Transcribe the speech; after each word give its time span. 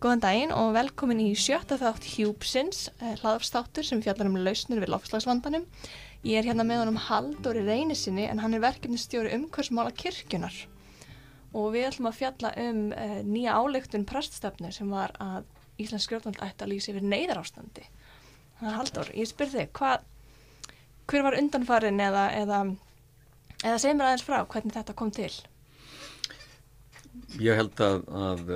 Góðan 0.00 0.22
daginn 0.22 0.52
og 0.56 0.70
velkomin 0.72 1.18
í 1.20 1.34
sjötta 1.36 1.76
þátt 1.76 2.06
Hjúpsins, 2.14 2.86
hlaðafstáttur 3.20 3.84
sem 3.84 4.00
fjallar 4.00 4.30
um 4.30 4.38
lausnir 4.40 4.80
við 4.80 4.94
lofslagsvandanum. 4.94 5.66
Ég 6.24 6.40
er 6.40 6.48
hérna 6.48 6.64
með 6.64 6.80
honum 6.80 6.96
Halldóri 7.04 7.66
Reynisinni 7.66 8.24
en 8.24 8.40
hann 8.40 8.56
er 8.56 8.62
verkefnistjóri 8.64 9.34
umhversmála 9.36 9.92
kirkjunar. 9.92 10.56
Og 11.52 11.74
við 11.76 11.90
ætlum 11.90 12.08
að 12.08 12.16
fjalla 12.16 12.54
um 12.64 12.80
uh, 12.96 13.14
nýja 13.28 13.60
álegtun 13.60 14.08
preststefnu 14.08 14.72
sem 14.72 14.88
var 14.88 15.12
að 15.20 15.44
Íslands 15.76 16.08
skjórnvald 16.08 16.40
ætti 16.48 16.64
að 16.64 16.72
lýsa 16.72 16.94
yfir 16.94 17.08
neyðarástandi. 17.12 17.88
Þannig 18.56 18.72
að 18.72 18.76
Halldór, 18.80 19.14
ég 19.20 19.28
spyr 19.28 19.52
þig, 19.52 19.70
hva, 19.76 19.94
hver 21.12 21.28
var 21.28 21.40
undanfarin 21.44 22.00
eða, 22.00 22.28
eða, 22.40 22.66
eða 23.66 23.78
segð 23.84 24.00
mér 24.00 24.08
aðeins 24.14 24.28
frá 24.32 24.40
hvernig 24.48 24.80
þetta 24.80 24.96
kom 24.96 25.12
til? 25.12 25.32
Ég 27.36 27.60
held 27.60 27.84
að, 27.84 28.06
að 28.16 28.54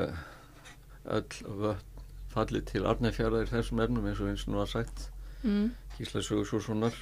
öll 1.04 1.58
völd 1.60 1.90
falli 2.34 2.60
til 2.66 2.86
arnæfjaraðir 2.90 3.50
þessum 3.52 3.82
erfnum 3.84 4.06
eins 4.10 4.20
og 4.22 4.30
eins 4.32 4.44
og 4.48 4.54
nú 4.54 4.62
að 4.62 4.72
sagt 4.72 5.04
mm. 5.44 5.68
Gísla 5.98 6.22
Sögursússonar 6.24 6.96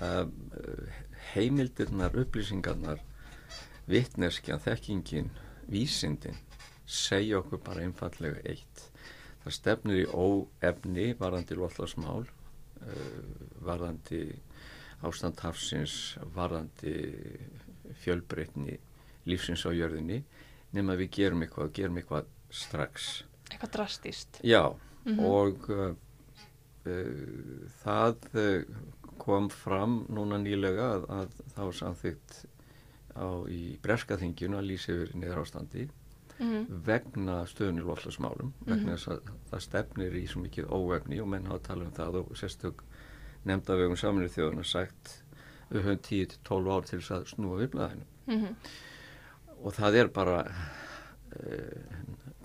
uh, 0.00 0.24
heimildirnar, 1.34 2.16
upplýsingarnar 2.22 3.02
vittneskja, 3.88 4.58
þekkingin 4.64 5.30
vísindin 5.68 6.38
segja 6.88 7.42
okkur 7.42 7.60
bara 7.64 7.84
einfallega 7.84 8.40
eitt. 8.48 8.86
Það 9.44 9.56
stefnir 9.58 10.02
í 10.02 10.08
óefni 10.08 11.10
varðandi 11.20 11.58
loflagsmál 11.58 12.24
uh, 12.24 13.22
varðandi 13.64 14.22
ástand 15.04 15.40
hafsins 15.44 16.16
varðandi 16.34 16.94
fjölbreytni 18.02 18.78
lífsins 19.28 19.66
á 19.68 19.70
jörðinni. 19.76 20.22
Nema 20.72 20.96
við 21.00 21.12
gerum 21.20 21.44
eitthvað, 21.44 21.74
gerum 21.76 22.00
eitthvað 22.00 22.28
strax 22.52 23.10
eitthvað 23.52 23.72
drastíst 23.72 24.40
já 24.44 24.64
mm 25.04 25.14
-hmm. 25.14 25.24
og 25.24 25.70
uh, 25.70 25.94
uh, 26.86 27.68
það 27.84 28.16
kom 29.18 29.50
fram 29.50 30.06
núna 30.08 30.38
nýlega 30.38 30.94
að, 30.94 31.08
að 31.10 31.28
var 31.56 31.72
samþygt 31.74 32.44
á 33.18 33.28
í 33.50 33.78
breskaþingjunu 33.82 34.58
að 34.58 34.68
lýsa 34.70 34.92
yfir 34.92 35.14
niður 35.14 35.42
ástandi 35.42 35.88
mm 36.38 36.50
-hmm. 36.50 36.66
vegna 36.86 37.46
stöðunni 37.46 37.82
lofslagsmálum 37.82 38.52
vegna 38.66 38.96
þess 38.96 39.08
að 39.08 39.30
það 39.50 39.60
stefnir 39.60 40.16
í 40.16 40.26
svo 40.26 40.42
mikið 40.42 40.70
óvefni 40.70 41.20
og 41.20 41.28
menn 41.28 41.46
hafa 41.46 41.58
talað 41.58 41.86
um 41.86 41.92
það 41.92 42.20
og 42.20 42.36
sérstök 42.36 42.82
nefnda 43.44 43.76
vegum 43.76 43.96
saminuð 43.96 44.34
þjóðuna 44.36 44.64
sagt 44.64 45.22
við 45.70 45.82
höfum 45.82 46.02
10-12 46.08 46.70
ár 46.74 46.84
til 46.84 47.00
þess 47.00 47.10
að 47.10 47.26
snúa 47.32 47.58
viðblæðinu 47.58 48.06
mm 48.26 48.40
-hmm. 48.40 48.54
og 49.62 49.74
það 49.74 49.94
er 49.94 50.08
bara 50.08 50.38
uh, 50.44 51.82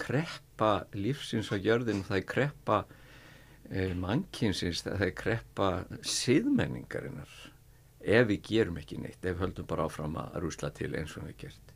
kreppa 0.03 0.73
lífsins 0.97 1.51
á 1.53 1.57
jörðinu, 1.57 2.05
það 2.07 2.19
er 2.19 2.27
kreppa 2.33 2.79
uh, 2.83 3.91
mannkinsins, 3.99 4.85
það 4.85 5.07
er 5.07 5.17
kreppa 5.23 5.71
síðmenningarinnar 6.01 7.35
ef 8.03 8.27
við 8.27 8.41
gerum 8.49 8.79
ekki 8.81 8.99
neitt, 8.99 9.21
ef 9.23 9.37
við 9.37 9.45
höldum 9.45 9.69
bara 9.69 9.87
áfram 9.87 10.17
að 10.19 10.41
rúsla 10.43 10.73
til 10.75 10.91
eins 10.99 11.15
og 11.17 11.29
við 11.29 11.45
gert 11.45 11.73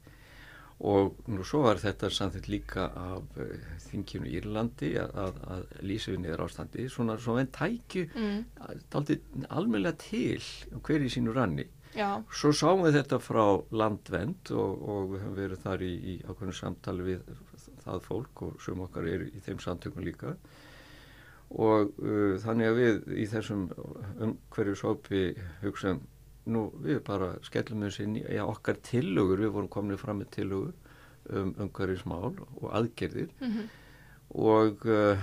og 0.78 1.16
nú 1.34 1.46
svo 1.48 1.64
var 1.66 1.80
þetta 1.82 2.10
samþitt 2.14 2.50
líka 2.54 2.84
af 2.94 3.40
uh, 3.42 3.54
þinginu 3.88 4.30
Írlandi 4.30 4.92
að, 5.02 5.16
að, 5.24 5.40
að 5.54 5.64
lýsa 5.90 6.12
við 6.14 6.20
niður 6.22 6.44
ástandi 6.46 6.86
svona 6.94 7.16
svona 7.22 7.46
en 7.46 7.50
tækju 7.56 8.04
mm. 8.14 9.48
almeinlega 9.50 9.98
til 10.04 10.44
hver 10.86 11.06
í 11.06 11.10
sínu 11.10 11.34
ranni 11.34 11.66
Já. 11.98 12.22
svo 12.30 12.52
sáum 12.54 12.84
við 12.86 13.00
þetta 13.00 13.18
frá 13.24 13.44
landvend 13.74 14.52
og, 14.54 14.84
og 14.86 15.12
við 15.16 15.24
höfum 15.24 15.38
verið 15.40 15.64
þar 15.66 15.86
í, 15.88 15.94
í 15.98 16.16
ákveðinu 16.28 16.58
samtali 16.60 17.08
við 17.08 17.32
það 17.88 18.08
fólk 18.08 18.42
og 18.48 18.62
sem 18.64 18.82
okkar 18.88 19.08
er 19.08 19.28
í 19.30 19.44
þeim 19.46 19.62
samtökum 19.64 20.06
líka. 20.06 20.36
Og 21.48 21.96
uh, 22.04 22.36
þannig 22.44 22.68
að 22.68 22.82
við 22.82 23.02
í 23.24 23.26
þessum 23.32 23.70
umhverju 24.20 24.76
sópi 24.76 25.24
hugsaðum 25.64 26.04
nú 26.48 26.68
við 26.84 27.02
bara 27.08 27.34
skellum 27.46 27.84
þessu 27.86 28.06
inn 28.06 28.20
í 28.22 28.40
okkar 28.44 28.80
tillögur, 28.86 29.42
við 29.44 29.54
vorum 29.56 29.72
komin 29.72 30.00
fram 30.00 30.22
með 30.22 30.32
tillögur 30.38 30.76
um 31.36 31.54
umhverjusmál 31.66 32.38
og 32.40 32.70
aðgerðir. 32.72 33.32
Mm 33.40 33.52
-hmm. 33.52 33.68
og 34.28 34.86
uh, 34.86 35.18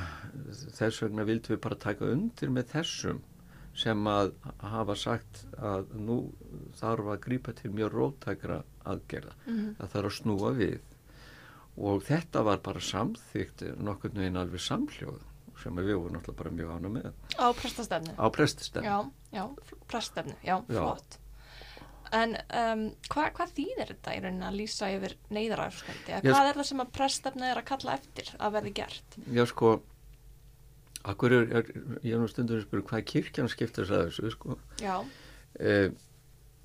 þess 0.79 1.03
vegna 1.03 1.25
vildum 1.25 1.57
við 1.57 1.61
bara 1.61 1.77
taka 1.77 2.05
undir 2.05 2.51
með 2.51 2.69
þessum 2.73 3.23
sem 3.75 4.07
að 4.07 4.33
hafa 4.59 4.95
sagt 4.95 5.47
að 5.59 5.95
nú 5.99 6.33
þarf 6.79 7.11
að 7.15 7.21
grípa 7.21 7.53
til 7.53 7.71
mjög 7.71 7.93
rótækra 7.93 8.63
aðgerða. 8.85 9.35
Mm 9.47 9.55
-hmm. 9.59 9.75
að 9.79 9.89
það 9.89 10.01
er 10.01 10.07
að 10.07 10.19
snúa 10.19 10.53
við 10.53 10.81
og 11.77 12.05
þetta 12.07 12.45
var 12.47 12.63
bara 12.65 12.83
samþygt 12.83 13.65
nokkurnu 13.83 14.27
einn 14.27 14.39
alveg 14.39 14.63
samhljóð 14.63 15.23
sem 15.63 15.77
við 15.79 15.97
vorum 15.97 16.17
náttúrulega 16.17 16.39
bara 16.39 16.55
mjög 16.55 16.73
ána 16.75 16.91
með 16.93 17.11
Á 17.39 17.47
prestastefnu? 17.55 18.15
Á 18.19 18.27
prestastefnu 18.35 18.89
Já, 18.89 18.97
já, 19.35 19.45
prestastefnu, 19.91 20.37
já, 20.43 20.57
já, 20.69 20.81
flott 20.81 21.19
En 22.15 22.37
um, 22.39 22.85
hva, 23.11 23.27
hvað 23.35 23.55
þýðir 23.57 23.91
þetta 23.91 24.15
í 24.15 24.21
rauninni 24.23 24.47
að 24.47 24.59
lýsa 24.61 24.91
yfir 24.93 25.17
neyðaræðarsköldi? 25.35 26.19
Hvað 26.29 26.51
er 26.51 26.59
það 26.61 26.69
sem 26.69 26.83
að 26.85 26.93
prestastefnu 26.99 27.49
er 27.49 27.61
að 27.61 27.69
kalla 27.71 27.97
eftir 27.99 28.31
að 28.39 28.57
verði 28.59 28.73
gert? 28.79 29.19
Já, 29.35 29.45
sko 29.51 29.75
Akkur 31.05 31.35
er, 31.37 31.49
er 31.61 31.71
ég 32.07 32.15
er 32.15 32.23
nú 32.23 32.29
stundur 32.31 32.61
að 32.61 32.67
spyrja 32.69 32.89
hvað 32.91 33.07
kirkjan 33.11 33.51
skiptir 33.53 33.89
þess 33.89 33.97
að 33.99 34.05
þessu, 34.09 34.35
sko 34.37 34.59
Já 34.81 34.95
eh, 35.61 35.89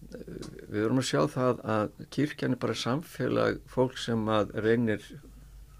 Við 0.10 0.84
vorum 0.84 1.02
að 1.02 1.08
sjá 1.10 1.22
það 1.30 1.62
að 1.76 1.92
kirkjan 2.16 2.56
er 2.56 2.62
bara 2.62 2.78
samfélag 2.78 3.60
fólk 3.70 3.98
sem 4.02 4.22
að 4.32 4.56
reynir 4.66 5.04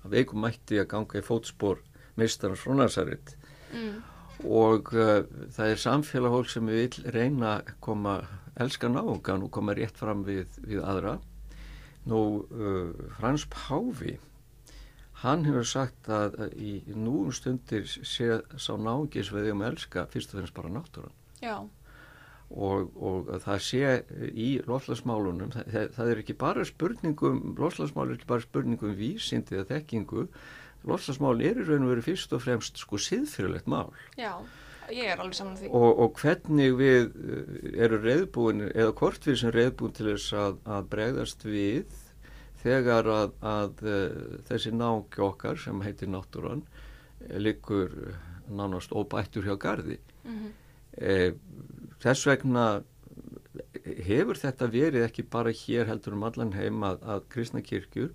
að 0.04 0.14
veikum 0.14 0.44
mætti 0.46 0.80
að 0.82 0.90
ganga 0.94 1.22
í 1.22 1.26
fótspór 1.26 1.82
meistarans 2.20 2.62
frá 2.62 2.76
Nazaret 2.78 3.34
mm. 3.74 3.96
og 4.46 4.92
uh, 4.94 5.24
það 5.56 5.74
er 5.74 5.82
samfélag 5.82 6.36
fólk 6.36 6.52
sem 6.54 6.70
vil 6.70 7.14
reyna 7.16 7.56
að 7.58 7.74
koma 7.86 8.20
elska 8.60 8.92
náungan 8.92 9.48
og 9.48 9.54
koma 9.56 9.76
rétt 9.78 9.98
fram 9.98 10.26
við, 10.28 10.46
við 10.68 10.84
aðra. 10.84 11.18
Nú 12.10 12.22
uh, 12.52 12.92
Frans 13.18 13.48
Páfi 13.50 14.18
hann 15.24 15.48
hefur 15.48 15.66
sagt 15.68 16.12
að, 16.12 16.38
að 16.46 16.56
í 16.60 16.74
núum 16.94 17.34
stundir 17.36 17.88
sé 17.88 18.42
sá 18.60 18.72
náungis 18.78 19.34
við 19.34 19.54
um 19.56 19.66
elska 19.68 20.06
fyrst 20.12 20.36
og 20.36 20.42
finnst 20.44 20.56
bara 20.56 20.72
náttúran. 20.76 21.16
Já 21.42 21.66
Og, 22.50 22.96
og 22.98 23.28
það 23.44 23.60
sé 23.62 23.90
í 24.34 24.48
lofslagsmálunum, 24.66 25.52
það, 25.54 25.92
það 25.94 26.08
er 26.10 26.22
ekki 26.24 26.36
bara 26.42 26.64
spurningum, 26.66 27.44
lofslagsmál 27.60 28.08
er 28.08 28.16
ekki 28.16 28.30
bara 28.32 28.42
spurningum 28.42 28.96
vísindi 28.98 29.60
eða 29.60 29.68
þekkingu 29.76 30.26
lofslagsmál 30.88 31.44
er 31.44 31.60
í 31.60 31.68
raun 31.68 31.86
og 31.86 31.94
veru 31.94 32.06
fyrst 32.06 32.34
og 32.36 32.44
fremst 32.44 32.80
sko 32.80 33.00
siðfyrirlegt 33.02 33.70
mál. 33.72 33.92
Já, 34.20 34.32
ég 34.94 35.12
er 35.12 35.22
alveg 35.22 35.38
saman 35.40 35.58
því. 35.60 35.72
Og, 35.76 36.04
og 36.06 36.22
hvernig 36.22 36.76
við 36.80 37.10
eh, 37.10 37.82
eru 37.86 38.00
reyðbúin, 38.04 38.68
eða 38.72 38.94
hvort 39.02 39.28
við 39.28 39.42
sem 39.44 39.54
reyðbúin 39.56 39.98
til 39.98 40.08
þess 40.14 40.38
að, 40.46 40.62
að 40.78 40.88
bregðast 40.94 41.46
við 41.48 41.98
þegar 42.64 43.12
að, 43.16 43.36
að 43.46 43.84
eh, 43.88 44.22
þessi 44.50 44.74
náki 44.76 45.26
okkar 45.28 45.60
sem 45.60 45.84
heitir 45.86 46.12
náttúran 46.12 46.64
likur 47.40 47.92
nánast 48.50 48.94
óbættur 48.96 49.46
hjá 49.46 49.58
gardi. 49.60 50.00
Mm 50.24 50.38
-hmm. 50.38 50.52
e, 50.98 51.34
þess 52.04 52.28
vegna 52.30 52.66
hefur 54.06 54.38
þetta 54.40 54.70
verið 54.72 55.06
ekki 55.08 55.26
bara 55.32 55.54
hér 55.56 55.90
heldur 55.90 56.16
um 56.18 56.26
allan 56.28 56.54
heim 56.56 56.84
að, 56.86 57.02
að 57.04 57.26
kristna 57.34 57.64
kirkjur 57.66 58.12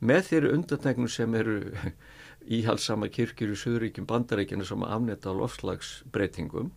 með 0.00 0.24
þeirri 0.30 0.52
undantegnum 0.56 1.10
sem 1.12 1.34
eru 1.36 1.58
íhalsama 2.58 3.10
kirkjur 3.12 3.52
í 3.54 3.58
Suðuríkjum 3.60 4.08
bandaríkjana 4.08 4.66
sem 4.66 4.84
afnetta 4.86 5.34
á 5.34 5.38
lofslagsbreytingum 5.38 6.70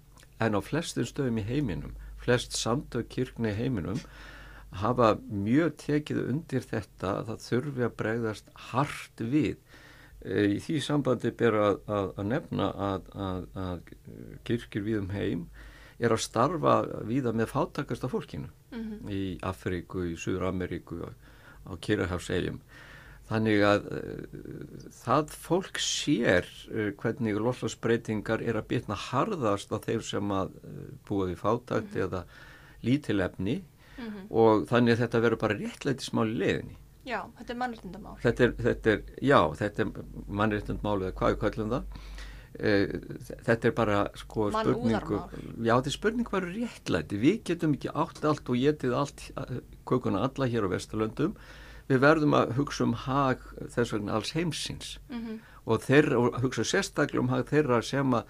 en 0.44 0.60
á 0.60 0.62
flestum 0.62 1.08
stöðum 1.08 1.40
í 1.40 1.48
heiminum, 1.48 1.96
flest 2.20 2.58
samtök 2.58 3.10
kirkna 3.14 3.54
í 3.54 3.58
heiminum 3.58 4.02
hafa 4.82 5.14
mjög 5.30 5.78
tekið 5.84 6.22
undir 6.26 6.66
þetta 6.66 7.20
að 7.20 7.30
það 7.30 7.44
þurfi 7.48 7.86
að 7.86 7.98
bregðast 8.02 8.48
hart 8.72 9.22
við. 9.22 9.60
E, 10.26 10.56
í 10.56 10.60
því 10.64 10.80
sambandi 10.82 11.32
ber 11.38 11.60
að, 11.60 11.78
að, 11.86 12.10
að 12.18 12.30
nefna 12.32 12.70
að 12.82 13.92
kirkjur 14.48 14.88
við 14.88 15.00
um 15.04 15.14
heim 15.14 15.46
er 16.00 16.16
að 16.16 16.24
starfa 16.24 16.80
viða 17.06 17.34
með 17.34 17.52
fátakasta 17.54 18.10
fólkinu 18.10 18.50
mm 18.72 18.82
-hmm. 18.82 19.12
í 19.12 19.38
Afríku, 19.42 20.06
í 20.12 20.18
Suður 20.18 20.50
Ameríku, 20.50 21.02
á 21.04 21.72
Kyrrahafsegjum 21.80 22.60
Þannig 23.30 23.62
að 23.64 23.86
uh, 23.88 24.40
það 25.00 25.36
fólk 25.46 25.80
sér 25.82 26.48
uh, 26.70 26.90
hvernig 27.00 27.40
lofslagsbreytingar 27.40 28.44
er 28.44 28.60
að 28.60 28.68
bitna 28.74 28.98
harðast 29.00 29.72
á 29.72 29.80
þeir 29.84 30.04
sem 30.04 30.34
að 30.36 30.58
uh, 30.60 30.82
búa 31.08 31.30
við 31.30 31.40
fátakt 31.40 31.88
mm 31.88 31.94
-hmm. 31.94 32.04
eða 32.04 32.24
lítilefni 32.84 33.56
mm 33.64 34.06
-hmm. 34.06 34.26
og 34.30 34.66
þannig 34.68 34.94
að 34.94 35.04
þetta 35.06 35.24
verður 35.26 35.44
bara 35.46 35.60
réttlæti 35.62 36.04
smál 36.04 36.28
í 36.28 36.40
leðinni. 36.42 36.78
Já, 37.04 37.20
þetta 37.38 37.54
er 37.54 37.60
mannréttindamál. 37.60 38.18
Þetta 38.24 38.44
er, 38.44 38.52
þetta 38.68 38.92
er, 38.92 39.02
já, 39.22 39.40
þetta 39.60 39.82
er 39.82 39.88
mannréttindamál 40.28 41.02
eða 41.02 41.16
hvað 41.20 41.32
er 41.32 41.40
kallum 41.40 41.74
það. 41.74 41.84
Þetta 42.54 43.70
er 43.70 43.74
bara 43.74 44.00
sko 44.20 44.52
spurningu, 44.54 45.20
já 45.66 45.74
þetta 45.74 45.90
er 45.90 45.96
spurningu 45.98 46.34
bara 46.36 46.52
réttlæti. 46.54 47.18
Við 47.18 47.42
getum 47.50 47.74
ekki 47.74 47.90
átt 47.90 48.24
allt 48.30 48.50
og 48.50 48.60
getið 48.62 48.96
allt, 49.00 49.26
kökuna 49.90 50.22
alla 50.28 50.50
hér 50.52 50.70
á 50.70 50.74
Vesturlöndum 50.76 51.34
við 51.90 52.02
verðum 52.04 52.36
að 52.38 52.56
hugsa 52.60 52.86
um 52.86 52.96
hag 53.06 53.44
þess 53.74 53.94
vegna 53.96 54.16
alls 54.18 54.34
heimsins 54.38 54.98
mm 55.10 55.20
-hmm. 55.20 55.38
og 55.66 55.84
þeirra, 55.84 56.18
og 56.20 56.42
hugsa 56.44 56.64
sérstaklega 56.64 57.24
um 57.24 57.30
hag 57.34 57.48
þeirra 57.50 57.82
sem 57.84 58.14
að 58.14 58.24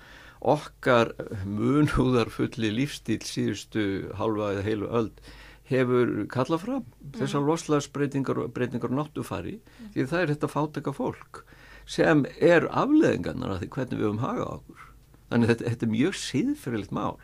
okkar 0.44 1.14
munhúðarfulli 1.46 2.72
lífstíl 2.74 3.22
síðustu 3.24 4.12
halva 4.20 4.54
eða 4.54 4.64
heilu 4.68 4.88
öld 4.88 5.22
hefur 5.70 6.28
kallað 6.28 6.64
fram 6.66 6.86
þessar 7.16 7.40
mm. 7.40 7.48
loslagsbreytingar 7.48 8.38
og 8.44 8.98
náttúfari 8.98 9.60
mm. 9.62 9.94
því 9.94 10.08
það 10.12 10.22
er 10.22 10.34
þetta 10.34 10.48
fáteka 10.52 10.92
fólk 10.92 11.46
sem 11.86 12.26
er 12.40 12.68
afleðingarnar 12.72 13.56
af 13.56 13.62
því 13.62 13.70
hvernig 13.76 14.00
við 14.00 14.08
höfum 14.08 14.24
hagað 14.24 14.52
okkur 14.58 14.90
þannig 15.30 15.54
þetta, 15.54 15.70
þetta 15.70 15.86
er 15.86 15.94
mjög 15.94 16.20
síðferðilegt 16.24 16.96
mál 16.96 17.16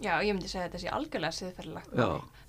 Já, 0.00 0.14
ég 0.24 0.32
myndi 0.32 0.48
segja 0.48 0.68
þetta 0.68 0.80
sé 0.80 0.92
algjörlega 0.96 1.36
siðferðilegt. 1.36 1.96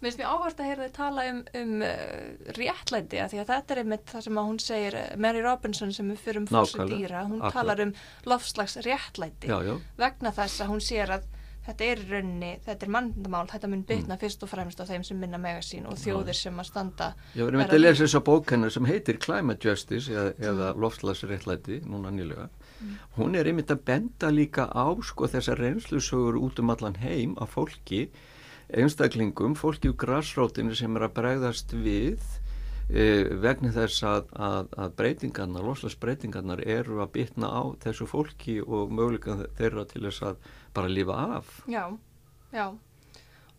Mér 0.01 0.07
finnst 0.07 0.21
mér 0.21 0.29
áhvert 0.31 0.61
að 0.61 0.69
heyra 0.69 0.85
þið 0.85 0.93
tala 0.95 1.25
um, 1.29 1.41
um 1.59 1.73
uh, 1.83 2.53
réttlæti 2.57 3.19
að 3.21 3.33
því 3.33 3.41
að 3.41 3.49
þetta 3.51 3.75
er 3.75 3.81
einmitt 3.81 4.05
það 4.13 4.23
sem 4.25 4.39
hún 4.39 4.61
segir, 4.63 4.97
uh, 4.97 5.09
Mary 5.21 5.43
Robinson 5.43 5.91
sem 5.93 6.13
er 6.13 6.21
fyrir 6.21 6.41
um 6.41 6.47
fórstu 6.49 6.87
dýra, 6.89 7.25
hún 7.27 7.41
Akkurat. 7.41 7.57
talar 7.57 7.83
um 7.83 7.91
lofslags 8.31 8.77
réttlæti 8.87 9.51
já, 9.51 9.57
já. 9.67 9.73
vegna 9.99 10.31
þess 10.39 10.63
að 10.63 10.71
hún 10.71 10.83
sér 10.87 11.13
að 11.17 11.27
þetta 11.65 11.87
er 11.87 12.01
raunni, 12.09 12.51
þetta 12.65 12.87
er 12.87 12.91
mannendamál, 12.95 13.43
þetta 13.51 13.69
mun 13.69 13.83
bytna 13.85 14.15
mm. 14.15 14.21
fyrst 14.23 14.45
og 14.45 14.51
fremst 14.51 14.81
á 14.81 14.85
þeim 14.89 15.05
sem 15.05 15.19
minna 15.21 15.39
megasín 15.41 15.85
og 15.89 15.99
þjóðir 16.01 16.37
sem 16.37 16.57
að 16.61 16.69
standa. 16.71 17.11
Já, 17.35 17.43
við 17.43 17.51
erum 17.51 17.63
eitthvað 17.63 17.77
að 17.77 17.85
lesa 17.85 18.03
þessa 18.05 18.23
bókennar 18.31 18.73
sem 18.73 18.89
heitir 18.89 19.21
Climate 19.21 19.69
Justice 19.69 20.11
eða, 20.11 20.33
eða 20.51 20.71
lofslags 20.81 21.23
réttlæti, 21.29 21.81
núna 21.85 22.13
nýlega 22.15 22.47
mm. 22.81 22.97
hún 23.19 23.37
er 23.37 23.49
einmitt 23.49 23.71
að 23.73 23.85
benda 23.87 24.31
líka 24.33 24.67
á 24.73 24.85
sko 25.05 25.29
þessar 25.31 25.61
reynslusögur 25.61 26.39
út 26.41 26.61
um 26.61 26.73
allan 26.73 26.97
heim 27.01 27.37
af 27.41 27.55
fólki, 27.57 28.07
einstaklingum, 28.71 29.55
fólki 29.59 29.91
úr 29.91 29.99
grassrótinu 29.99 30.75
sem 30.77 30.95
er 30.97 31.07
að 31.07 31.17
bregðast 31.19 31.75
við 31.75 32.23
e, 32.91 33.07
vegna 33.43 33.71
þess 33.75 34.03
að, 34.07 34.29
að, 34.35 34.69
að 34.85 34.93
breytingarnar, 34.99 35.65
loslasbreytingarnar 35.65 36.63
eru 36.67 37.01
að 37.03 37.13
bitna 37.17 37.49
á 37.49 37.61
þessu 37.83 38.07
fólki 38.09 38.59
og 38.61 38.93
möguleika 38.93 39.39
þeirra 39.59 39.87
til 39.89 40.03
þess 40.07 40.27
að 40.31 40.51
bara 40.75 40.91
lifa 40.91 41.17
af. 41.39 41.55
Já, 41.71 41.85
já, 42.53 42.67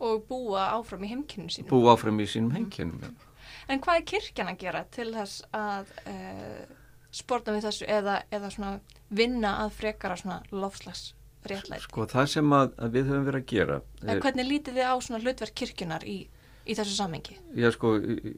og 0.02 0.28
búa 0.28 0.68
áfram 0.76 1.04
í 1.06 1.10
heimkynum 1.14 1.50
sínum. 1.52 1.72
Búa 1.72 1.96
áfram 1.96 2.20
í 2.22 2.28
sínum 2.30 2.54
heimkynum, 2.56 3.00
mm. 3.00 3.08
já. 3.08 3.28
En 3.70 3.80
hvað 3.82 3.98
er 4.00 4.06
kirkjan 4.10 4.52
að 4.52 4.62
gera 4.66 4.86
til 4.92 5.10
þess 5.16 5.42
að... 5.56 5.92
Uh, 6.06 6.78
sporta 7.12 7.52
við 7.54 7.66
þessu 7.68 7.88
eða, 7.92 8.20
eða 8.32 8.50
svona 8.52 8.72
vinna 9.12 9.56
að 9.62 9.74
frekara 9.76 10.16
svona 10.18 10.40
lofslags 10.52 11.12
réttlæti? 11.48 11.84
Sko 11.84 12.06
það 12.10 12.30
sem 12.34 12.54
að, 12.56 12.76
að 12.78 12.96
við 12.96 13.10
höfum 13.10 13.26
verið 13.28 13.42
að 13.42 13.50
gera 13.52 13.80
En 14.00 14.14
er, 14.14 14.22
hvernig 14.24 14.48
lítið 14.48 14.78
þið 14.78 14.88
á 14.88 14.96
svona 15.04 15.22
hlutverk 15.22 15.56
kirkjunar 15.60 16.06
í, 16.08 16.18
í 16.66 16.76
þessu 16.78 16.96
samengi? 16.96 17.38
Já 17.58 17.70
sko 17.74 17.94
í, 17.98 18.34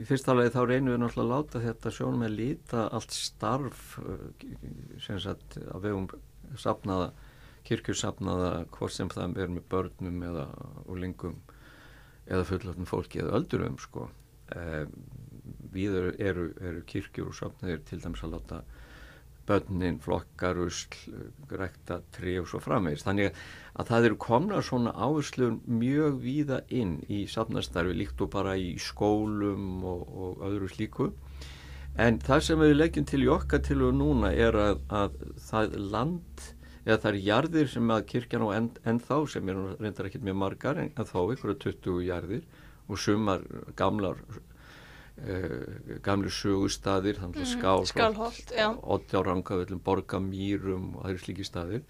í 0.00 0.06
fyrsta 0.08 0.36
lagi 0.36 0.54
þá 0.54 0.60
reynum 0.64 0.94
við 0.94 1.02
náttúrulega 1.02 1.26
að 1.26 1.32
láta 1.34 1.64
þetta 1.66 1.94
sjónum 1.96 2.26
að 2.26 2.36
líta 2.38 2.86
allt 2.88 3.16
starf 3.16 3.98
eh, 4.04 4.54
sem 5.04 5.20
sagt 5.22 5.58
að 5.66 5.84
við 5.84 5.96
höfum 5.96 6.08
sapnaða 6.60 7.10
kirkjursapnaða 7.68 8.52
hvort 8.74 8.94
sem 8.94 9.10
það 9.12 9.40
er 9.42 9.52
með 9.52 9.66
börnum 9.70 10.22
eða 10.30 10.46
úlingum 10.90 11.36
eða 12.30 12.46
fullöfnum 12.48 12.88
fólki 12.88 13.20
eða 13.22 13.36
öldurum 13.40 13.76
sko 13.82 14.06
um, 14.56 14.94
við 15.74 15.96
eru, 16.00 16.46
eru, 16.58 16.82
kirkjur 16.90 17.30
og 17.30 17.36
sopnaðir 17.36 17.82
til 17.88 18.00
dæmis 18.02 18.24
að 18.26 18.36
láta 18.36 18.62
börnin, 19.50 19.98
flokkar, 20.02 20.60
usl, 20.62 20.94
rekta, 21.50 22.00
tri 22.14 22.36
og 22.40 22.46
svo 22.50 22.60
framvegist. 22.62 23.06
Þannig 23.08 23.34
að 23.74 23.90
það 23.90 24.08
eru 24.08 24.20
komna 24.22 24.60
svona 24.64 24.94
áherslur 24.94 25.58
mjög 25.66 26.20
víða 26.22 26.60
inn 26.70 27.00
í 27.10 27.24
safnastarfi 27.30 27.96
líkt 27.98 28.22
og 28.22 28.30
bara 28.34 28.54
í 28.56 28.76
skólum 28.80 29.82
og, 29.82 30.06
og 30.06 30.46
öðru 30.50 30.70
slíku. 30.70 31.10
En 31.98 32.20
það 32.22 32.46
sem 32.46 32.62
við 32.62 32.76
leggjum 32.76 33.10
til 33.10 33.24
í 33.26 33.30
okkar 33.34 33.62
til 33.66 33.80
og 33.88 33.96
núna 33.98 34.30
er 34.30 34.56
að, 34.56 34.82
að 34.94 35.20
það 35.50 35.78
land 35.90 36.48
eða 36.86 37.00
það 37.02 37.10
er 37.10 37.22
jarðir 37.26 37.70
sem 37.70 37.90
að 37.92 38.06
kirkjan 38.12 38.44
á 38.46 38.48
enn 38.56 38.68
en 38.88 39.00
þá 39.04 39.16
sem 39.34 39.50
er 39.52 39.58
reyndar 39.80 40.08
ekkert 40.08 40.26
mjög 40.26 40.38
margar 40.42 40.80
en 40.80 40.92
þá 40.96 41.18
ykkur 41.34 41.54
að 41.54 41.64
20 41.66 42.06
jarðir 42.06 42.46
og 42.90 42.98
sumar 42.98 43.44
gamlar 43.78 44.22
Uh, 45.20 45.98
gamlu 46.00 46.30
sögustadir 46.32 47.18
mm 47.20 47.32
-hmm. 47.32 47.84
skálholt 47.84 48.52
oddjárangavillum, 48.82 49.80
borgamýrum 49.84 50.94
og 50.96 51.02
það 51.04 51.10
eru 51.10 51.18
slíki 51.18 51.44
staðir 51.44 51.82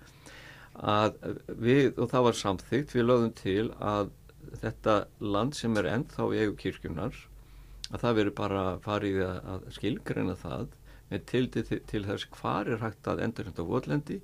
að 0.74 1.14
við, 1.46 1.98
og 1.98 2.10
það 2.10 2.24
var 2.26 2.32
samþygt 2.32 2.94
við 2.94 3.06
lögðum 3.06 3.34
til 3.38 3.70
að 3.78 4.10
þetta 4.62 4.94
land 5.20 5.54
sem 5.54 5.76
er 5.76 5.88
ennþá 5.92 6.28
í 6.34 6.38
eigu 6.42 6.56
kirkjunar 6.56 7.14
að 7.90 8.00
það 8.04 8.16
veri 8.18 8.30
bara 8.30 8.62
farið 8.84 9.22
að, 9.26 9.40
að 9.52 9.66
skilgreina 9.76 10.36
það 10.40 10.68
með 11.10 11.26
tildi 11.26 11.64
til, 11.66 11.80
til 11.90 12.04
þess 12.06 12.30
hvar 12.38 12.70
er 12.70 12.82
hægt 12.84 13.10
að 13.10 13.22
endur 13.26 13.50
hérna 13.50 13.66
á 13.66 13.70
votlendi 13.70 14.20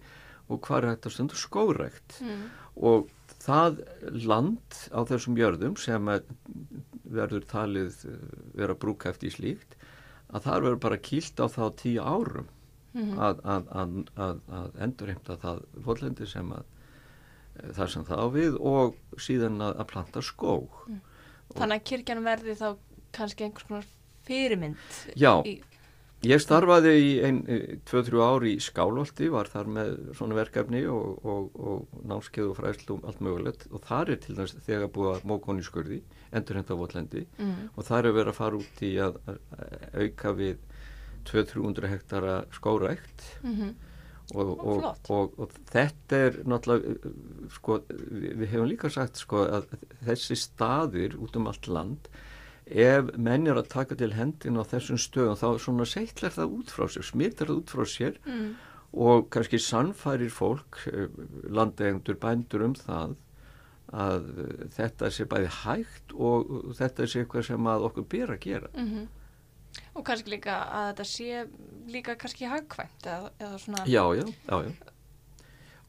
og 0.47 0.63
hvar 0.63 0.85
er 0.85 0.95
hægt 0.95 1.09
að 1.09 1.17
stundu 1.17 1.39
skórækt 1.39 2.21
mm. 2.23 2.45
og 2.89 3.11
það 3.43 3.81
land 4.27 4.79
á 4.95 5.01
þessum 5.09 5.39
jörðum 5.39 5.77
sem 5.81 6.11
verður 7.07 7.47
talið 7.51 7.99
eh, 8.11 8.23
vera 8.57 8.75
brúkæft 8.75 9.25
í 9.27 9.33
slíkt 9.33 9.77
að 10.33 10.47
það 10.47 10.63
verður 10.63 10.81
bara 10.87 11.03
kýlt 11.09 11.43
á 11.43 11.47
þá 11.47 11.65
tíu 11.81 12.01
árum 12.03 12.49
mm 12.93 13.03
-hmm. 13.03 13.19
að, 13.19 13.43
að, 13.45 13.69
að, 14.17 14.41
að 14.61 14.81
endurheimta 14.87 15.37
það 15.43 15.63
fóllendi 15.85 16.27
sem 16.27 16.53
að 16.53 16.65
eh, 17.61 17.71
það 17.79 17.93
sem 17.95 18.05
það 18.05 18.25
á 18.25 18.27
við 18.39 18.59
og 18.61 18.97
síðan 19.19 19.61
að 19.61 19.87
planta 19.93 20.23
skóg 20.23 20.83
mm. 20.89 21.01
Þannig 21.57 21.77
að 21.77 21.85
kirkjan 21.89 22.25
verði 22.25 22.55
þá 22.59 22.69
kannski 23.15 23.45
einhvers 23.45 23.67
konar 23.69 23.85
fyrirmynd 24.27 24.97
Já, 25.15 25.43
í 25.47 25.61
Ég 26.25 26.41
starfaði 26.41 26.93
í 26.97 27.09
einn, 27.27 27.43
tvö-þrjú 27.87 28.23
ári 28.25 28.55
í 28.57 28.63
Skálholti, 28.65 29.29
var 29.31 29.51
þar 29.53 29.69
með 29.69 29.91
svona 30.17 30.39
verkefni 30.39 30.81
og, 30.89 31.19
og, 31.29 31.59
og 31.61 32.07
námskeið 32.09 32.53
og 32.53 32.57
fræslu 32.57 32.97
um 32.97 33.05
allt 33.07 33.21
mögulegt 33.25 33.67
og 33.69 33.83
þar 33.85 34.15
er 34.15 34.21
til 34.25 34.37
dæmis 34.39 34.55
þegar 34.65 34.93
búið 34.95 35.11
að 35.13 35.27
mókon 35.29 35.61
í 35.61 35.67
skurði, 35.67 35.99
endur 36.33 36.59
henda 36.59 36.79
á 36.79 36.81
Votlendi 36.81 37.27
mm. 37.37 37.59
og 37.77 37.89
þar 37.89 38.09
er 38.09 38.17
verið 38.17 38.33
að 38.33 38.39
fara 38.39 38.61
út 38.63 38.83
í 38.87 38.93
að, 39.05 39.19
auka 39.93 40.33
við 40.41 40.57
200-300 41.29 41.93
hektara 41.93 42.37
skórækt 42.55 43.27
mm 43.43 43.55
-hmm. 43.55 43.75
og, 44.41 45.31
og 45.37 45.59
þetta 45.71 46.17
er 46.17 46.41
náttúrulega, 46.49 47.13
sko, 47.59 47.83
við, 47.91 48.31
við 48.41 48.49
hefum 48.55 48.71
líka 48.73 48.91
sagt 48.91 49.21
sko 49.21 49.45
að 49.45 49.69
þessi 50.09 50.39
staðir 50.39 51.19
út 51.21 51.37
um 51.37 51.53
allt 51.53 51.69
land 51.69 52.09
ef 52.67 53.13
menn 53.15 53.47
er 53.47 53.59
að 53.61 53.69
taka 53.71 53.95
til 53.99 54.13
hendin 54.17 54.59
á 54.59 54.67
þessum 54.67 54.99
stöðum 54.99 55.39
þá 55.39 55.63
svona 55.63 55.87
seitlar 55.87 56.35
það 56.35 56.55
út 56.59 56.73
frá 56.75 56.89
sér, 56.91 57.05
smittar 57.07 57.51
það 57.51 57.61
út 57.61 57.75
frá 57.75 57.85
sér 57.87 58.17
mm. 58.27 58.49
og 59.07 59.29
kannski 59.31 59.61
sannfærir 59.63 60.33
fólk, 60.35 60.81
eh, 60.91 61.07
landegjendur, 61.47 62.19
bændur 62.19 62.67
um 62.67 62.75
það 62.75 63.15
að 63.95 64.25
þetta 64.75 65.13
sé 65.15 65.29
bæði 65.31 65.53
hægt 65.63 66.15
og 66.19 66.73
þetta 66.75 67.07
sé 67.07 67.23
eitthvað 67.23 67.47
sem 67.53 67.69
að 67.71 67.87
okkur 67.87 68.07
ber 68.11 68.33
að 68.35 68.41
gera. 68.43 68.71
Mm 68.75 68.89
-hmm. 68.89 69.07
Og 69.95 70.05
kannski 70.05 70.31
líka 70.31 70.57
að 70.67 70.87
þetta 70.89 71.05
sé 71.05 71.47
líka 71.87 72.17
kannski 72.17 72.51
hagkvæmt 72.51 73.07
eða, 73.07 73.31
eða 73.39 73.59
svona... 73.59 73.85
Já, 73.87 74.03
já, 74.17 74.27
já, 74.27 74.65
já. 74.65 74.73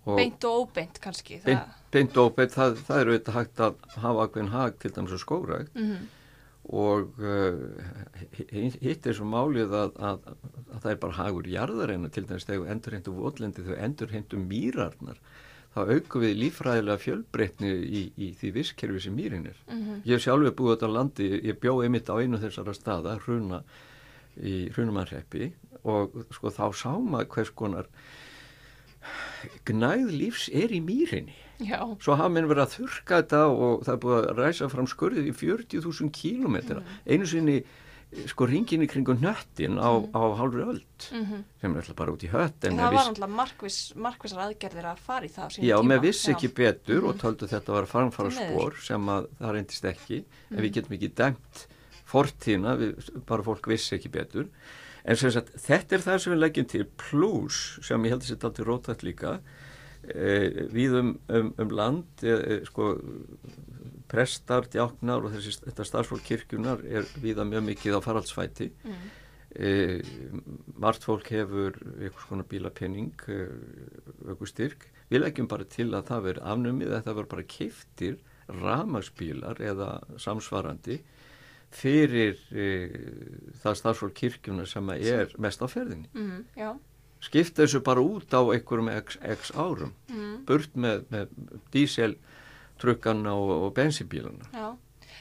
Og 0.05 0.15
beint 0.15 0.43
og 0.43 0.61
óbeint 0.61 0.99
kannski. 1.01 1.41
Beint, 1.43 1.73
beint 1.91 2.17
og 2.17 2.31
óbeint, 2.31 2.51
það, 2.51 2.77
það 2.85 2.99
eru 2.99 3.17
þetta 3.17 3.31
hægt 3.31 3.59
að 3.59 3.75
hafa 3.95 4.23
akveðin 4.23 4.51
hag 4.51 4.77
til 4.79 4.91
dæmis 4.91 5.17
á 5.17 5.19
skórægt. 5.19 5.73
Mm 5.73 5.91
-hmm 5.91 6.05
og 6.67 7.19
uh, 7.23 7.61
hitt 8.51 9.07
er 9.07 9.15
svo 9.15 9.27
málið 9.29 9.71
að, 9.71 9.93
að, 10.03 10.25
að 10.73 10.79
það 10.83 10.91
er 10.91 11.01
bara 11.03 11.17
hagur 11.21 11.47
jarðareina 11.47 12.09
til 12.11 12.25
dæmis 12.27 12.47
þegar 12.47 12.73
endur 12.73 12.97
hendur 12.97 13.15
votlendi 13.15 13.63
þegar 13.63 13.83
endur 13.85 14.11
hendur 14.11 14.41
mýrarnar 14.43 15.21
þá 15.77 15.93
aukum 15.93 16.23
við 16.25 16.35
lífræðilega 16.41 17.03
fjölbreytni 17.03 17.71
í, 17.71 18.03
í 18.17 18.31
því 18.39 18.51
visskerfi 18.57 19.03
sem 19.05 19.15
mýrin 19.15 19.47
er 19.47 19.57
mm 19.67 19.79
-hmm. 19.79 20.01
ég 20.03 20.17
hef 20.17 20.25
sjálfur 20.25 20.55
búið 20.59 20.75
þetta 20.75 20.91
landi 20.93 21.29
ég 21.47 21.59
bjóð 21.61 21.83
einmitt 21.85 22.11
á 22.11 22.15
einu 22.19 22.41
þessara 22.41 22.73
staða 22.75 23.17
hruna 23.23 23.63
í 24.37 24.69
hrunumannreppi 24.75 25.51
og 25.83 26.25
sko 26.35 26.51
þá 26.51 26.65
sá 26.75 26.91
maður 26.99 27.31
hvers 27.35 27.51
konar 27.55 27.87
gnæð 29.65 30.11
lífs 30.11 30.49
er 30.49 30.73
í 30.73 30.81
mýrinni 30.83 31.37
Já. 31.57 31.81
svo 32.03 32.15
hafa 32.19 32.29
menn 32.29 32.47
verið 32.49 32.67
að 32.67 32.73
þurka 32.77 33.19
þetta 33.21 33.41
og 33.49 33.83
það 33.85 33.93
er 33.93 33.99
búið 34.03 34.17
að 34.19 34.39
ræsa 34.41 34.69
fram 34.69 34.87
skurðið 34.87 35.29
í 35.31 35.35
40.000 35.39 36.11
kílometra 36.13 36.83
mm. 36.83 36.97
einu 37.09 37.29
sinni 37.29 37.57
sko 38.31 38.45
ringin 38.47 38.85
í 38.85 38.87
kringu 38.87 39.17
nöttin 39.19 39.75
á, 39.81 39.91
mm. 39.91 40.13
á 40.15 40.21
hálfri 40.39 40.63
öll 40.63 40.79
mm 40.79 41.23
-hmm. 41.25 41.41
sem 41.61 41.71
er 41.71 41.81
alltaf 41.81 41.95
bara 41.95 42.11
út 42.13 42.23
í 42.23 42.29
hött 42.31 42.63
en 42.63 42.77
það 42.79 42.93
var 42.93 43.09
alltaf 43.09 43.29
markvis, 43.29 43.79
markvisar 43.95 44.43
aðgerðir 44.45 44.87
að 44.93 45.01
fara 45.03 45.25
í 45.25 45.31
það 45.33 45.57
já, 45.59 45.77
með 45.83 45.99
vissi 46.01 46.31
ekki 46.31 46.47
betur 46.53 47.01
-hmm. 47.01 47.09
og 47.09 47.19
töldu 47.19 47.47
þetta 47.47 47.73
var 47.73 47.85
farnfara 47.85 48.31
spór 48.31 48.77
sem 48.79 49.09
að 49.09 49.27
það 49.39 49.51
reyndist 49.51 49.85
ekki 49.85 50.17
en 50.51 50.61
við 50.61 50.69
mhm. 50.69 50.73
getum 50.73 50.93
ekki 50.93 51.11
dæmt 51.15 51.67
fortína, 52.07 52.77
við, 52.79 52.95
bara 53.27 53.43
fólk 53.43 53.67
vissi 53.67 53.95
ekki 53.95 54.09
betur 54.09 54.47
en 55.03 55.15
sagt, 55.15 55.51
þetta 55.59 55.95
er 55.95 56.01
það 56.01 56.17
sem 56.19 56.33
við 56.33 56.39
leggjum 56.39 56.67
til 56.67 56.85
pluss 56.95 57.79
sem 57.81 58.05
ég 58.05 58.15
held 58.15 58.23
að 58.23 58.31
þetta 58.31 58.47
alltaf 58.47 58.67
rótætt 58.67 59.03
líka 59.03 59.39
e, 60.13 60.65
við 60.73 60.97
um, 61.01 61.13
um, 61.29 61.71
land 61.71 62.23
e, 62.23 62.63
sko 62.67 62.95
prestar, 64.07 64.67
djáknar 64.71 65.25
og 65.27 65.33
þessi, 65.35 65.57
þetta 65.67 65.87
starfsfólk 65.87 66.25
kirkjunar 66.27 66.83
er 66.87 67.07
viða 67.21 67.45
mjög 67.47 67.65
mikið 67.71 67.97
á 67.97 68.01
faraldsfæti 68.05 68.71
mm. 68.83 69.07
E, 69.57 70.01
margt 70.77 71.05
fólk 71.07 71.31
hefur 71.33 71.77
einhvers 71.97 72.25
konar 72.29 72.45
bílapenning, 72.45 73.13
e, 73.31 73.45
aukustyrk. 74.29 74.83
Við 75.09 75.23
leggjum 75.23 75.47
bara 75.49 75.65
til 75.65 75.87
að 75.95 76.09
það 76.11 76.25
veri 76.27 76.43
afnumið 76.51 76.91
að 76.93 77.07
það 77.07 77.17
veri 77.17 77.31
bara 77.31 77.45
keiftir 77.53 78.17
ramagsbílar 78.51 79.61
eða 79.63 79.87
samsvarandi 80.21 80.99
fyrir 81.73 82.37
e, 82.51 82.67
það 83.63 83.79
starfsfólk 83.81 84.19
kirkjuna 84.19 84.67
sem 84.69 84.93
er 84.97 85.33
mest 85.41 85.63
á 85.63 85.67
ferðinni. 85.71 86.11
Mm, 86.13 86.45
Skipta 87.23 87.63
þessu 87.63 87.81
bara 87.85 88.03
út 88.05 88.33
á 88.33 88.41
einhverjum 88.45 88.91
x, 88.93 89.17
x 89.25 89.51
árum, 89.57 89.93
mm. 90.11 90.35
burt 90.45 90.75
með, 90.77 91.07
með 91.13 91.31
díseltrukkanna 91.73 93.33
og, 93.33 93.53
og 93.67 93.71
bensibílana. 93.77 94.49
Já, 94.53 94.67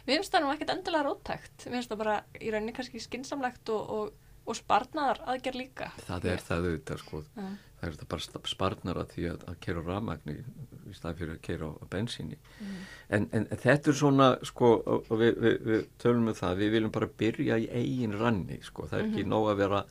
mér 0.05 0.19
finnst 0.19 0.35
það 0.35 0.45
nú 0.45 0.53
ekkert 0.53 0.75
endilega 0.76 1.07
róttækt. 1.09 1.67
Mér 1.67 1.79
finnst 1.79 1.95
það 1.95 2.03
bara 2.05 2.17
í 2.37 2.53
rauninni 2.53 2.75
kannski 2.76 3.00
skinsamlegt 3.00 3.73
og, 3.73 3.95
og, 3.97 4.35
og 4.45 4.59
sparnaðar 4.59 5.23
aðgerð 5.33 5.62
líka. 5.62 5.88
Það 6.05 6.29
er 6.35 6.45
það 6.50 6.69
auðvitað 6.69 7.00
sko. 7.07 7.23
Já. 7.33 7.47
Það 7.76 7.88
er 7.88 7.97
þetta 7.97 8.09
bara 8.12 8.49
sparnar 8.50 8.99
að 9.03 9.11
því 9.12 9.25
að, 9.29 9.43
að 9.50 9.57
keira 9.65 9.81
á 9.85 9.88
ramagni 9.88 10.35
í 10.37 10.95
staði 10.97 11.19
fyrir 11.19 11.33
að 11.35 11.43
keira 11.45 11.67
á, 11.69 11.85
bensíni. 11.93 12.38
Mm. 12.61 12.76
En, 13.17 13.26
en 13.37 13.49
þetta 13.53 13.91
er 13.93 13.99
svona, 13.99 14.29
sko, 14.49 14.71
og 14.97 15.11
við, 15.21 15.41
við, 15.45 15.57
við 15.67 15.83
tölum 16.00 16.31
um 16.31 16.37
það, 16.37 16.62
við 16.62 16.73
viljum 16.76 16.95
bara 16.95 17.09
byrja 17.21 17.59
í 17.61 17.67
eigin 17.69 18.17
ranni, 18.17 18.61
sko. 18.65 18.87
Það 18.88 19.00
er 19.00 19.11
ekki 19.11 19.26
nóg 19.29 19.50
að 19.53 19.61
vera 19.61 19.83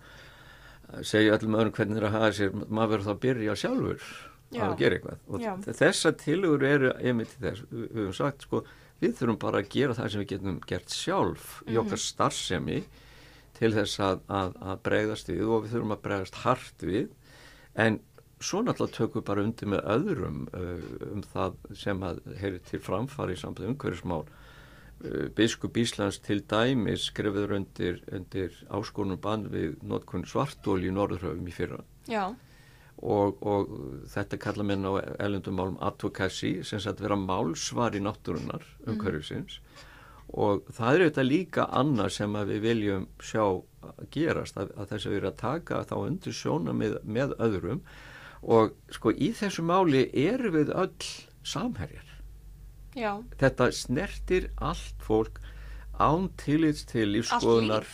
segja 1.04 1.36
öllum 1.36 1.58
öðrum 1.60 1.76
hvernig 1.76 1.98
það 1.98 2.02
er 2.02 2.08
að 2.08 2.16
hafa 2.16 2.32
sér, 2.38 2.56
maður 2.66 2.92
verður 2.94 3.06
þá 3.06 3.12
að 3.14 3.22
byrja 3.26 3.56
sjálfur 3.62 4.08
Já. 4.56 4.64
að 4.66 4.76
gera 4.80 4.98
eitthvað. 4.98 5.22
Já. 5.42 5.52
Og 5.56 5.80
þessar 5.80 6.18
tilugur 6.22 6.66
eru 6.70 6.92
einmitt 7.02 7.34
til 7.34 7.44
þess, 7.46 7.66
við, 7.72 7.86
höfum 7.98 8.16
sagt, 8.20 8.48
sko, 8.48 8.62
við 9.02 9.16
þurfum 9.20 9.40
bara 9.42 9.62
að 9.62 9.72
gera 9.76 9.98
það 9.98 10.12
sem 10.14 10.24
við 10.24 10.32
getum 10.34 10.62
gert 10.70 10.96
sjálf 10.96 11.52
í 11.68 11.80
okkar 11.82 12.02
starfsemi 12.06 12.80
til 13.56 13.72
þess 13.76 14.02
að, 14.04 14.26
að, 14.32 14.58
að 14.62 14.82
bregðast 14.88 15.32
við 15.32 15.46
og 15.48 15.66
við 15.66 15.76
þurfum 15.76 15.96
að 15.96 16.04
bregðast 16.08 16.42
hart 16.44 16.86
við 16.86 17.12
en 17.86 18.00
svo 18.44 18.62
náttúrulega 18.64 18.98
tökum 18.98 19.22
við 19.22 19.28
bara 19.30 19.44
undir 19.48 19.72
með 19.72 19.86
öðrum 19.96 20.42
um 20.56 21.22
það 21.34 21.60
sem 21.80 22.04
að 22.04 22.20
heyri 22.40 22.60
til 22.68 22.82
framfari 22.84 23.36
í 23.36 23.40
sambandi 23.40 23.72
umhverfismál 23.72 24.24
uh, 24.24 24.45
Biskup 25.36 25.76
Íslands 25.78 26.22
til 26.24 26.40
dæmis 26.50 27.10
skrifiður 27.10 27.58
undir, 27.58 27.98
undir 28.16 28.54
áskonum 28.72 29.20
bann 29.22 29.44
við 29.52 29.76
notkunn 29.84 30.24
svartóli 30.28 30.88
í 30.90 30.94
Norðurhöfum 30.96 31.50
í 31.50 31.54
fyrra. 31.54 31.82
Og, 33.04 33.42
og 33.44 33.74
þetta 34.14 34.40
kalla 34.40 34.64
menn 34.64 34.88
á 34.88 34.96
elendum 35.20 35.60
málum 35.60 35.76
advocacy 35.84 36.64
sem 36.64 36.80
sagt 36.80 37.04
vera 37.04 37.18
málsvar 37.20 37.98
í 37.98 38.02
náttúrunar 38.02 38.64
umhverfisins. 38.88 39.60
Og 40.32 40.64
það 40.74 40.94
er 40.94 41.04
auðvitað 41.04 41.30
líka 41.30 41.68
annað 41.76 42.16
sem 42.16 42.40
við 42.48 42.64
viljum 42.64 43.06
sjá 43.20 43.44
gerast 44.16 44.58
að, 44.58 44.72
að 44.80 44.90
þess 44.94 45.06
að 45.06 45.12
við 45.12 45.20
erum 45.20 45.34
að 45.34 45.40
taka 45.44 45.84
þá 45.92 45.96
undir 46.00 46.40
sjóna 46.40 46.74
með, 46.74 46.98
með 47.04 47.36
öðrum. 47.44 47.84
Og 48.42 48.74
sko 48.96 49.12
í 49.12 49.34
þessu 49.36 49.68
máli 49.68 50.08
erum 50.26 50.56
við 50.56 50.72
öll 50.74 51.14
samherjar 51.46 52.15
já, 52.96 53.12
þetta 53.42 53.72
snertir 53.76 54.50
allt 54.58 54.96
fólk 55.06 55.40
án 56.00 56.30
tillits 56.42 56.84
til 56.90 57.06
lífskoðunar 57.14 57.86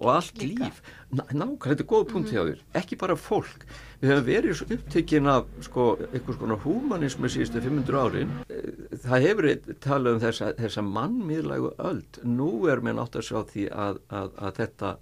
og 0.00 0.08
allt 0.10 0.34
líka. 0.42 0.66
líf. 0.66 0.80
Ná- 1.14 1.28
nákvæmlega, 1.32 1.68
þetta 1.70 1.84
er 1.84 1.88
góð 1.92 2.08
punkt 2.10 2.32
hjá 2.34 2.42
þér. 2.44 2.58
Ekki 2.76 2.98
bara 3.00 3.14
fólk, 3.16 3.62
við 4.02 4.10
höfum 4.10 4.26
verið 4.26 4.56
svo 4.58 4.66
upptekinn 4.74 5.28
af 5.32 5.46
sko, 5.64 5.84
einhvers 6.12 6.38
konar 6.42 6.58
húmanismu 6.64 7.30
síðustu 7.30 7.62
500 7.62 8.00
árin. 8.02 8.32
Eh, 8.50 8.96
það 9.06 9.24
hefur 9.28 9.48
talað 9.80 10.14
um 10.18 10.20
þessa, 10.26 10.50
þessa 10.58 10.82
mannmiðlægu 10.84 11.72
öld. 11.78 12.20
Nú 12.24 12.50
er 12.68 12.80
mér 12.84 12.98
nátt 12.98 13.16
að 13.16 13.28
sjá 13.30 13.40
því 13.48 13.68
að, 13.72 14.00
að, 14.10 14.30
að 14.48 14.52
þetta, 14.60 14.92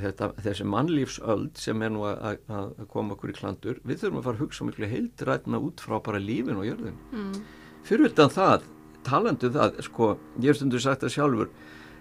þetta 0.00 0.30
þessi 0.44 0.64
mannlífsöld 0.72 1.56
sem 1.60 1.82
er 1.82 1.90
nú 1.90 2.02
að, 2.08 2.40
að 2.48 2.72
að 2.80 2.88
koma 2.92 3.14
okkur 3.16 3.30
í 3.32 3.36
klandur 3.38 3.78
við 3.84 4.02
þurfum 4.02 4.18
að 4.20 4.26
fara 4.30 4.36
að 4.38 4.42
hugsa 4.46 4.64
miklu 4.68 4.88
heildrætna 4.94 5.60
út 5.64 5.80
frá 5.84 5.98
bara 6.04 6.18
lífin 6.20 6.56
og 6.60 6.64
jörðin 6.68 6.98
Mm. 7.12 7.38
Fyrir 7.86 8.10
utan 8.10 8.30
það, 8.32 8.62
talandi 9.04 9.46
um 9.48 9.52
það 9.58 9.78
sko, 9.86 10.08
ég 10.40 10.50
hef 10.50 10.56
stundur 10.60 10.80
sagt 10.82 11.02
það 11.06 11.14
sjálfur 11.16 11.48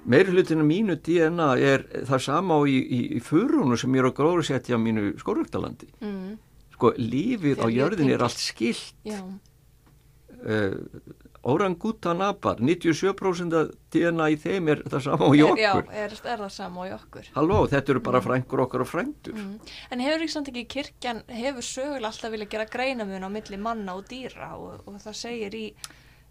meiri 0.08 0.32
hlutinu 0.32 0.64
mínu 0.64 0.96
DNA 1.04 1.48
er 1.60 1.84
það 2.08 2.22
sama 2.24 2.56
á 2.56 2.62
í, 2.68 2.78
í, 2.80 3.00
í 3.18 3.20
furunu 3.24 3.78
sem 3.78 3.94
ég 3.96 4.04
er 4.06 4.10
á 4.10 4.18
gróðursetti 4.18 4.72
á 4.76 4.80
mínu 4.80 5.14
skóröktalandi 5.20 5.90
Mm. 6.02 6.38
sko, 6.74 6.94
lífið 6.98 7.58
á 7.60 7.66
Þegar 7.66 7.72
ég 7.74 7.78
jörðin 7.82 8.12
er 8.16 8.24
allt 8.24 8.40
skilt 8.40 8.94
Já, 9.04 9.20
uh, 10.46 10.78
orangutanapar 11.54 12.60
97% 12.60 13.56
af 13.58 13.70
DNA 13.94 14.28
í 14.34 14.38
þeim 14.42 14.72
er 14.74 14.82
það 14.90 15.04
sama 15.06 15.28
á 15.28 15.32
í 15.32 15.42
er, 15.46 15.60
já 15.64 15.70
okkur 15.74 15.94
er, 16.04 16.16
er 16.18 16.42
það 16.44 16.52
sama 16.58 16.82
og 16.84 16.90
í 16.90 16.94
okkur. 16.98 17.30
halló, 17.38 17.60
þetta 17.72 17.94
eru 17.94 18.02
bara 18.08 18.22
frængur 18.26 18.64
okkar 18.66 18.84
og 18.86 18.90
frændur 18.92 19.38
Mm. 19.38 19.54
En 19.92 20.02
hefur 20.02 20.24
ekki 20.26 20.34
samt 20.34 20.50
ekki 20.52 20.64
kirkjan, 20.72 21.22
hefur 21.30 21.66
sögulega 21.66 22.10
alltaf 22.10 22.32
vilja 22.34 22.48
gera 22.52 22.66
greinamun 22.72 23.28
á 23.28 23.30
milli 23.32 23.58
manna 23.62 23.94
og 23.98 24.08
dýra 24.10 24.54
og, 24.58 24.84
og 24.88 24.98
það 25.04 25.18
segir 25.20 25.56
í, 25.58 25.66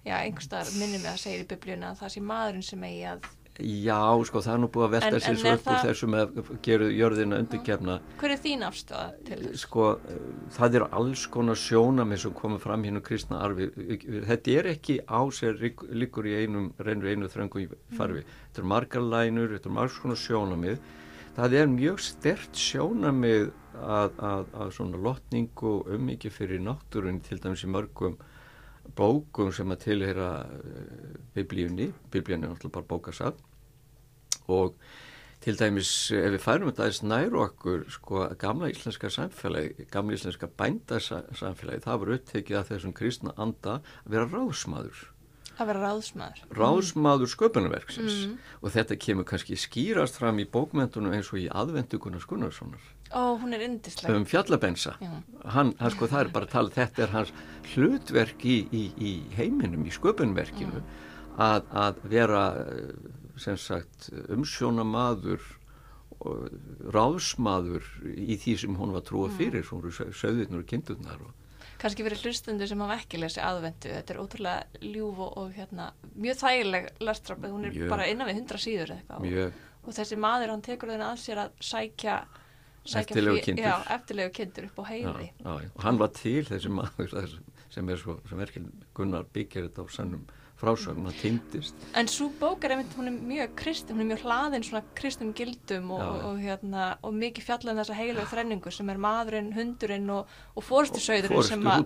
já, 0.07 0.17
einhverstaðar 0.21 0.73
minnum 0.81 1.05
við 1.05 1.11
að 1.13 1.21
segir 1.23 1.45
í 1.45 1.49
biblíuna 1.53 1.93
að 1.93 2.01
það 2.03 2.15
sé 2.17 2.23
maðurinn 2.33 2.67
sem 2.67 2.87
eigi 2.89 3.05
að, 3.13 3.29
já, 3.61 4.01
sko, 4.29 4.43
það 4.45 4.55
er 4.55 4.63
nú 4.63 4.71
búið 4.75 4.87
að 4.87 4.95
velta 4.97 5.21
sér 5.25 5.39
svo 5.41 5.55
upp 5.57 5.71
úr 5.73 5.83
þessu 5.85 6.09
með 6.13 6.25
að 6.27 6.51
gera 6.67 6.91
jörðina 6.93 7.41
undirkefna. 7.43 7.99
Hver 8.21 8.35
er 8.35 8.43
þín 8.45 8.67
afstöða 8.67 9.07
til 9.29 9.41
þess? 9.43 9.65
sko, 9.65 9.87
það 10.59 10.81
er 10.81 10.87
alls 11.01 11.27
konar 11.33 11.61
sjónamið 11.61 12.23
sem 12.25 12.37
komið 12.37 12.65
fram 12.67 12.87
hérna 12.87 13.05
kristna 13.05 13.41
arfi. 13.47 13.71
Þetta 14.29 14.57
er 14.61 14.71
ekki 14.75 15.01
á 15.09 15.21
sér 15.33 15.59
liggur 15.89 16.29
í 16.29 16.37
einum, 16.43 16.73
reynur 16.79 17.13
einu 17.13 17.33
þröngu 17.33 17.65
í 17.65 17.69
farfi 17.97 18.27
þetta 18.27 18.63
er 18.63 18.71
margar 18.73 19.05
lænur, 19.05 19.51
þetta 19.53 19.69
er 19.69 19.77
margs 19.77 19.99
konar 20.01 20.21
sjónamið 20.21 20.79
það 21.37 21.57
er 21.59 21.67
mjög 21.69 21.99
stert 22.01 22.57
sjónamið 22.57 23.51
að, 23.77 24.15
að, 24.25 24.47
að 24.57 24.71
svona 24.79 25.01
lotningu 25.05 25.73
og 25.75 25.91
ummikið 25.93 26.33
fyrir 26.33 26.63
náttúrun 26.65 27.21
til 27.27 27.37
dæmis 27.43 27.67
í 27.67 27.73
mörgum 27.73 28.17
bókum 28.97 29.53
sem 29.55 29.73
að 29.75 29.83
tilheyra 29.87 30.31
uh, 30.47 31.19
biblíunni, 31.37 31.91
biblíunni 32.13 32.47
er 32.47 32.55
náttúrulega 32.55 32.79
bara 32.79 32.91
bókasafn. 32.93 33.45
Og 34.53 34.77
til 35.45 35.59
dæmis 35.59 35.91
ef 36.15 36.33
við 36.35 36.43
færum 36.43 36.71
þetta 36.71 36.87
aðeins 36.87 37.03
nær 37.07 37.37
okkur 37.45 37.85
sko 37.93 38.25
gamla 38.41 38.71
íslenska 38.73 39.11
samfélagi 39.13 39.87
gamla 39.93 40.17
íslenska 40.17 40.49
bændasamfélagi 40.59 41.85
það 41.85 42.01
var 42.03 42.15
upptekið 42.17 42.61
af 42.61 42.71
þessum 42.73 42.95
kristna 42.97 43.35
anda 43.37 43.81
að 44.05 44.17
vera 44.17 44.31
ráðsmaður. 44.33 45.05
Að 45.57 45.71
vera 45.71 45.85
ráðsmaður. 45.87 46.43
ráðsmaður 46.59 47.33
sköpunarverksins. 47.33 48.17
Mm. 48.27 48.37
og 48.61 48.75
þetta 48.75 48.99
kemur 49.07 49.29
kannski 49.29 49.57
skýrast 49.61 50.19
fram 50.21 50.43
í 50.43 50.49
bókmentunum 50.51 51.15
eins 51.17 51.33
og 51.33 51.41
í 51.45 51.49
aðvenduguna 51.49 52.21
Skunnarssonar 52.21 52.96
Ó, 53.15 53.37
hún 53.39 53.55
er 53.55 53.63
yndisleg. 53.67 54.11
um 54.17 54.25
fjallabensa 54.27 54.97
hann, 55.55 55.75
hann 55.79 55.93
sko 55.95 56.09
það 56.11 56.25
er 56.25 56.33
bara 56.35 56.49
að 56.49 56.55
tala 56.57 56.75
þetta 56.75 57.03
er 57.07 57.13
hans 57.15 57.33
hlutverk 57.75 58.45
í, 58.45 58.57
í, 58.73 58.85
í 58.99 59.13
heiminum, 59.37 59.85
í 59.87 59.93
sköpunverkinu 59.95 60.83
að, 61.39 61.69
að 61.71 62.01
vera 62.11 62.43
eh, 62.65 62.91
sem 63.37 63.57
sagt 63.61 64.11
umsjónamaður 64.33 65.43
og 66.27 66.47
ráðsmaður 66.97 67.85
í 68.17 68.39
því 68.41 68.55
sem 68.63 68.77
hún 68.79 68.95
var 68.95 69.05
trúa 69.05 69.29
fyrir 69.37 69.67
svo 69.67 69.83
voru 69.83 69.93
söðurnur 70.17 70.63
og 70.65 70.71
kindurnar 70.71 71.21
og 71.27 71.35
Kannski 71.77 72.01
fyrir 72.07 72.17
hlustundur 72.25 72.69
sem 72.71 72.81
hafa 72.81 72.95
ekki 73.03 73.19
lesið 73.21 73.43
aðvendu, 73.45 73.91
þetta 73.93 74.15
er 74.15 74.21
ótrúlega 74.23 74.85
ljúf 74.95 75.19
og, 75.21 75.35
og 75.43 75.51
hérna, 75.53 75.91
mjög 76.17 76.39
þægileg 76.41 76.87
lestrafið, 77.05 77.51
hún 77.53 77.67
er 77.69 77.75
Mjög. 77.75 77.91
bara 77.93 78.07
innan 78.09 78.31
við 78.31 78.39
hundra 78.39 78.61
síður 78.63 78.93
eitthvað. 78.95 79.27
mjög 79.27 79.59
Og 79.87 79.95
þessi 79.95 80.17
maður, 80.19 80.51
hann 80.55 80.63
tekur 80.65 80.91
þennan 80.95 81.13
að 81.13 81.21
sér 81.21 81.41
að 81.45 81.61
sækja 81.69 82.15
Eftirlegu 82.95 83.43
kindur. 83.45 83.65
Já, 83.65 83.77
eftirlegu 83.97 84.33
kindur 84.39 84.65
upp 84.71 84.79
á 84.81 84.85
heiði. 84.93 85.29
já, 85.43 85.53
já. 85.63 85.69
og 85.75 85.83
hann 85.83 85.99
var 85.99 86.09
til 86.15 86.43
þessi 86.47 86.71
maður 86.73 87.39
sem 87.71 87.89
er 87.93 87.97
svo 88.01 88.19
sem 88.29 88.39
verkefni 88.39 88.71
Gunnar 88.95 89.25
byggir 89.35 89.67
þetta 89.69 89.83
á 89.83 89.87
sannum 89.91 90.27
frásögn, 90.57 91.05
hann 91.05 91.17
týndist 91.21 91.75
En 91.95 92.07
svo 92.09 92.31
bók 92.41 92.65
er 92.65 92.73
einmitt, 92.73 92.95
hún 92.97 93.11
er 93.11 93.13
mjög 93.13 93.51
kristin, 93.61 93.97
hún 93.99 94.07
er 94.07 94.15
mjög 94.15 94.23
hlaðin 94.25 94.65
svona 94.65 94.81
kristum 94.97 95.35
gildum 95.37 95.91
og, 95.93 96.01
og, 96.01 96.23
og, 96.31 96.39
hérna, 96.41 96.87
og 97.05 97.13
mikið 97.13 97.45
fjallað 97.45 97.75
um 97.75 97.81
þessa 97.83 97.97
heilu 97.99 98.25
þrenningu 98.31 98.73
sem 98.73 98.89
er 98.95 98.97
maðurinn, 99.05 99.51
hundurinn 99.53 100.09
og, 100.15 100.31
og 100.57 100.65
fórstusauðurinn 100.65 101.45
sem 101.45 101.67
að... 101.69 101.85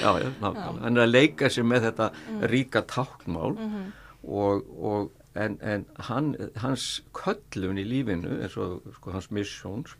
Já, 0.00 0.10
já, 0.16 0.28
nákvæmlega. 0.40 0.80
hann 0.86 0.96
er 0.96 1.04
að 1.04 1.12
leika 1.12 1.50
sér 1.52 1.68
með 1.68 1.90
þetta 1.90 2.10
ríka 2.54 2.82
táknmál 2.88 3.52
Mhm. 3.60 3.92
og, 4.24 4.64
og 4.80 5.10
en, 5.36 5.58
en 5.62 5.84
hann, 6.08 6.32
hans 6.56 7.02
köllun 7.12 7.78
í 7.78 7.84
lífinu 7.84 8.40
eins 8.42 8.56
og 8.56 8.80
sko, 8.96 9.12
hans 9.14 9.28
missjóns 9.30 9.92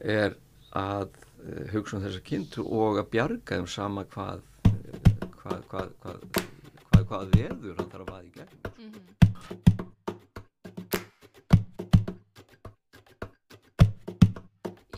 er 0.00 0.36
að 0.78 1.08
uh, 1.12 1.64
hugsa 1.72 1.96
um 1.98 2.04
þessa 2.04 2.22
kindu 2.24 2.64
og 2.64 2.98
að 3.02 3.10
bjarga 3.12 3.58
þeim 3.58 3.68
sama 3.68 4.04
hvað 4.12 4.40
eh, 4.70 4.72
hvað, 5.42 5.60
hvað, 5.68 5.88
hvað, 6.02 7.04
hvað, 7.10 7.22
veður 7.36 7.76
hann 7.80 7.90
þarf 7.92 8.04
að 8.04 8.10
vaða 8.12 8.24
í 8.24 8.32
gegn. 8.36 8.56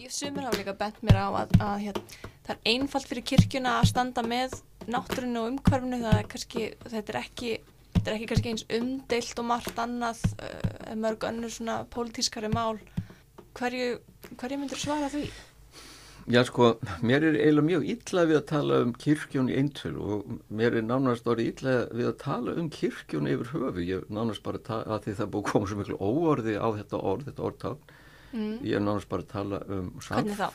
Ég 0.04 0.10
sumir 0.12 0.44
hafa 0.46 0.60
líka 0.60 0.76
bent 0.78 1.00
mér 1.02 1.16
á 1.18 1.28
að, 1.32 1.50
að 1.64 1.76
hér, 1.88 1.96
það 2.44 2.54
er 2.54 2.60
einfalt 2.74 3.08
fyrir 3.10 3.28
kirkjuna 3.32 3.78
að 3.80 3.90
standa 3.94 4.22
með 4.26 4.58
náttúrunu 4.84 5.38
og 5.40 5.48
umhverfinu 5.54 6.02
það 6.02 6.18
er 6.18 6.28
kannski, 6.34 6.66
þetta 6.92 7.14
er 7.14 7.20
ekki 7.24 7.54
þetta 7.94 8.10
er 8.10 8.16
ekki 8.18 8.28
kannski 8.30 8.50
eins 8.52 8.66
umdeilt 8.76 9.38
og 9.40 9.46
margt 9.48 9.78
annað 9.80 10.18
uh, 10.36 10.90
mörg 11.00 11.24
önnur 11.24 11.52
svona 11.52 11.76
pólitískari 11.88 12.50
mál. 12.52 12.76
Hverju, 13.56 14.00
hverju 14.38 14.60
myndur 14.60 14.80
svara 14.80 15.10
því? 15.12 15.26
Já 16.24 16.40
sko, 16.48 16.70
mér 17.04 17.26
er 17.28 17.34
eiginlega 17.36 17.66
mjög 17.66 17.82
illa 17.92 18.22
við 18.24 18.38
að 18.38 18.44
tala 18.48 18.76
um 18.80 18.92
kirkjón 18.96 19.50
í 19.52 19.56
eintölu 19.60 20.04
og 20.14 20.28
mér 20.48 20.78
er 20.78 20.84
nánast 20.86 21.26
orðið 21.28 21.50
illa 21.50 21.72
við 21.92 22.06
að 22.08 22.14
tala 22.22 22.54
um 22.60 22.70
kirkjón 22.72 23.28
yfir 23.28 23.50
höfu. 23.52 23.82
Ég 23.84 23.98
er 23.98 24.06
nánast 24.08 24.40
bara 24.46 24.62
að 24.80 25.02
því 25.04 25.16
það 25.18 25.32
búið 25.34 25.50
koma 25.50 25.68
svo 25.68 25.76
miklu 25.82 25.98
óorði 26.00 26.54
á 26.56 26.68
þetta 26.78 27.00
orð, 27.10 27.26
þetta 27.28 27.44
orðtátt. 27.48 27.92
Mm. 28.32 28.54
Ég 28.64 28.78
er 28.78 28.84
nánast 28.86 29.10
bara 29.10 29.26
að 29.26 29.34
tala 29.34 29.58
um... 29.68 29.90
Hvernig 30.06 30.38
þá? 30.38 30.46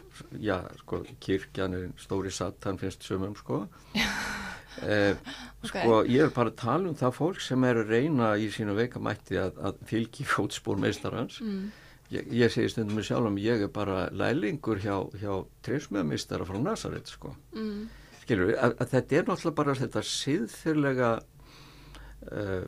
Já, 0.42 0.56
sko, 0.80 1.02
kirkjan 1.28 1.78
er 1.78 1.86
stóri 2.02 2.34
satan 2.34 2.82
finnst 2.82 3.06
sumum, 3.06 3.36
sko. 3.38 3.60
eh, 4.90 5.14
okay. 5.14 5.70
Sko, 5.70 6.00
ég 6.10 6.26
er 6.26 6.34
bara 6.34 6.50
að 6.50 6.58
tala 6.64 6.90
um 6.90 6.98
það 6.98 7.14
fólk 7.20 7.46
sem 7.46 7.68
er 7.70 7.84
að 7.84 7.94
reyna 7.94 8.32
í 8.42 8.50
sínu 8.56 8.74
veikamætti 8.80 9.38
að, 9.38 9.62
að 9.70 9.86
fylgi 9.94 10.26
fótspór 10.34 10.82
meistarhans. 10.82 11.38
Mm 11.46 11.70
Ég, 12.10 12.30
ég 12.34 12.50
segi 12.54 12.72
stundum 12.74 12.98
með 12.98 13.10
sjálf 13.12 13.30
um 13.30 13.38
ég 13.38 13.64
er 13.68 13.72
bara 13.74 14.08
lælingur 14.18 14.82
hjá, 14.82 14.96
hjá 15.22 15.34
trefsmjöðmistara 15.66 16.48
frá 16.48 16.58
Nazaret 16.62 17.12
sko. 17.12 17.36
Mm. 17.54 17.84
Skilur 18.24 18.54
að, 18.56 18.74
að 18.82 18.94
þetta 18.96 19.20
er 19.20 19.28
náttúrulega 19.28 19.58
bara 19.60 19.76
þetta 19.78 20.04
síðfyrlega 20.10 21.12
uh, 22.34 22.64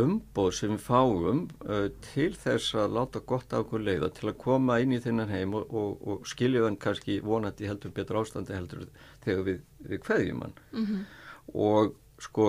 umbóð 0.00 0.50
sem 0.56 0.72
við 0.72 0.86
fáum 0.86 1.44
uh, 1.68 1.90
til 2.08 2.30
þess 2.40 2.78
að 2.80 2.96
láta 2.96 3.22
gott 3.28 3.52
á 3.52 3.60
okkur 3.60 3.84
leiða 3.84 4.08
til 4.16 4.30
að 4.32 4.40
koma 4.40 4.80
inn 4.80 4.96
í 4.96 5.02
þennan 5.04 5.32
heim 5.32 5.54
og, 5.58 5.68
og, 5.68 6.00
og 6.08 6.26
skilja 6.28 6.64
þann 6.64 6.80
kannski 6.80 7.20
vonandi 7.24 7.68
heldur 7.68 7.92
betur 7.96 8.22
ástandi 8.22 8.56
heldur 8.56 8.88
þegar 9.26 9.46
við, 9.50 9.62
við 9.84 10.04
kveðjum 10.08 10.42
hann. 10.46 10.58
Mm 10.72 10.88
-hmm. 10.88 11.06
Og 11.66 11.94
sko 12.22 12.46